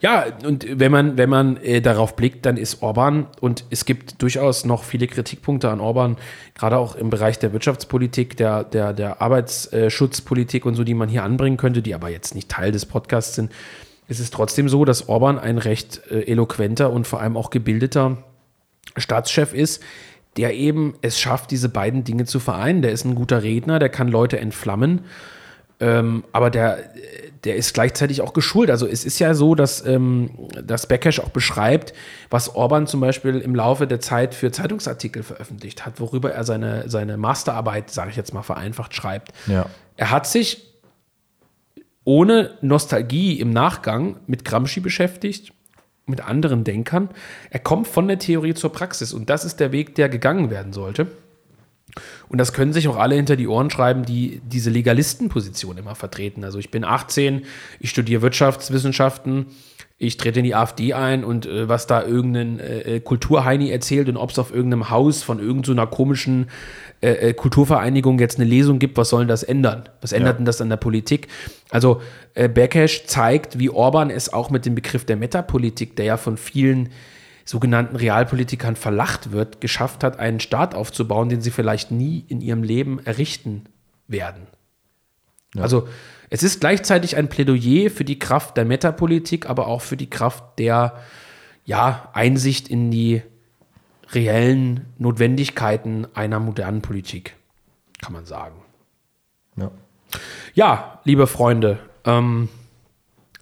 [0.01, 4.23] Ja, und wenn man, wenn man äh, darauf blickt, dann ist Orban, und es gibt
[4.23, 6.17] durchaus noch viele Kritikpunkte an Orban,
[6.55, 11.23] gerade auch im Bereich der Wirtschaftspolitik, der, der, der Arbeitsschutzpolitik und so, die man hier
[11.23, 13.53] anbringen könnte, die aber jetzt nicht Teil des Podcasts sind.
[14.09, 18.19] Es ist trotzdem so, dass Orban ein recht äh, eloquenter und vor allem auch gebildeter
[18.97, 19.83] Staatschef ist,
[20.39, 22.81] der eben es schafft, diese beiden Dinge zu vereinen.
[22.81, 25.03] Der ist ein guter Redner, der kann Leute entflammen.
[25.81, 26.79] Ähm, aber der,
[27.45, 28.71] der ist gleichzeitig auch geschult.
[28.71, 30.31] Also es ist ja so, dass, ähm,
[30.63, 31.95] dass Bekesch auch beschreibt,
[32.29, 36.89] was Orban zum Beispiel im Laufe der Zeit für Zeitungsartikel veröffentlicht hat, worüber er seine,
[36.89, 39.33] seine Masterarbeit, sage ich jetzt mal vereinfacht, schreibt.
[39.47, 39.67] Ja.
[39.97, 40.67] Er hat sich
[42.05, 45.53] ohne Nostalgie im Nachgang mit Gramsci beschäftigt,
[46.07, 47.09] mit anderen Denkern.
[47.51, 50.73] Er kommt von der Theorie zur Praxis und das ist der Weg, der gegangen werden
[50.73, 51.07] sollte.
[52.29, 56.45] Und das können sich auch alle hinter die Ohren schreiben, die diese Legalistenposition immer vertreten.
[56.45, 57.43] Also ich bin 18,
[57.81, 59.47] ich studiere Wirtschaftswissenschaften,
[60.03, 64.17] ich trete in die AfD ein und äh, was da irgendein äh, Kulturheini erzählt und
[64.17, 66.49] ob es auf irgendeinem Haus von irgendeiner komischen
[67.03, 69.89] äh, äh, Kulturvereinigung jetzt eine Lesung gibt, was soll das ändern?
[70.01, 70.37] Was ändert Ja.
[70.39, 71.29] denn das an der Politik?
[71.69, 72.01] Also
[72.35, 76.39] äh, Bekesch zeigt, wie Orban es auch mit dem Begriff der Metapolitik, der ja von
[76.39, 76.89] vielen
[77.51, 82.63] sogenannten Realpolitikern verlacht wird, geschafft hat, einen Staat aufzubauen, den sie vielleicht nie in ihrem
[82.63, 83.65] Leben errichten
[84.07, 84.47] werden.
[85.57, 85.63] Ja.
[85.63, 85.89] Also
[86.29, 90.61] es ist gleichzeitig ein Plädoyer für die Kraft der Metapolitik, aber auch für die Kraft
[90.61, 90.95] der
[91.65, 93.21] ja, Einsicht in die
[94.13, 97.35] reellen Notwendigkeiten einer modernen Politik,
[98.01, 98.63] kann man sagen.
[99.57, 99.73] Ja,
[100.55, 102.49] ja liebe Freunde, ähm,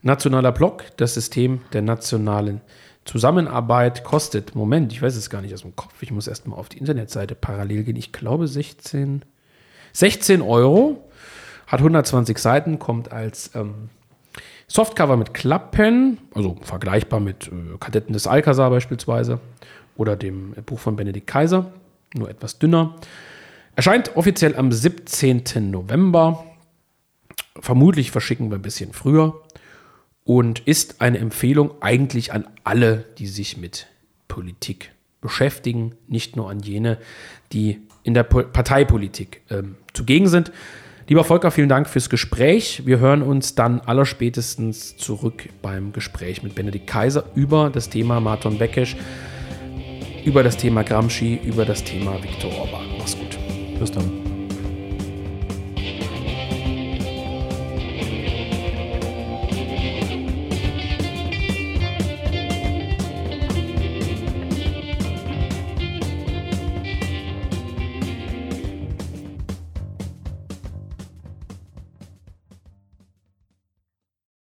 [0.01, 2.63] nationaler Block, das System der nationalen
[3.09, 6.69] Zusammenarbeit kostet, Moment, ich weiß es gar nicht aus dem Kopf, ich muss erstmal auf
[6.69, 9.23] die Internetseite parallel gehen, ich glaube 16,
[9.95, 11.09] 16 Euro,
[11.67, 13.89] hat 120 Seiten, kommt als ähm,
[14.67, 19.41] Softcover mit Klappen, also vergleichbar mit äh, Kadetten des Alcazar beispielsweise
[19.97, 21.73] oder dem Buch von Benedikt Kaiser,
[22.15, 22.97] nur etwas dünner.
[23.75, 25.71] Erscheint offiziell am 17.
[25.71, 26.45] November.
[27.59, 29.41] Vermutlich verschicken wir ein bisschen früher
[30.29, 33.87] und ist eine Empfehlung eigentlich an alle, die sich mit
[34.29, 36.99] Politik beschäftigen, nicht nur an jene,
[37.55, 40.53] die in der Parteipolitik ähm, zugegen sind.
[41.07, 42.83] Lieber Volker, vielen Dank fürs Gespräch.
[42.85, 48.59] Wir hören uns dann allerspätestens zurück beim Gespräch mit Benedikt Kaiser über das Thema Marton
[48.59, 48.97] Bekesch,
[50.27, 52.85] über das Thema Gramsci, über das Thema Viktor Orban.
[52.99, 53.39] Mach's gut.
[53.81, 54.28] Bis dann.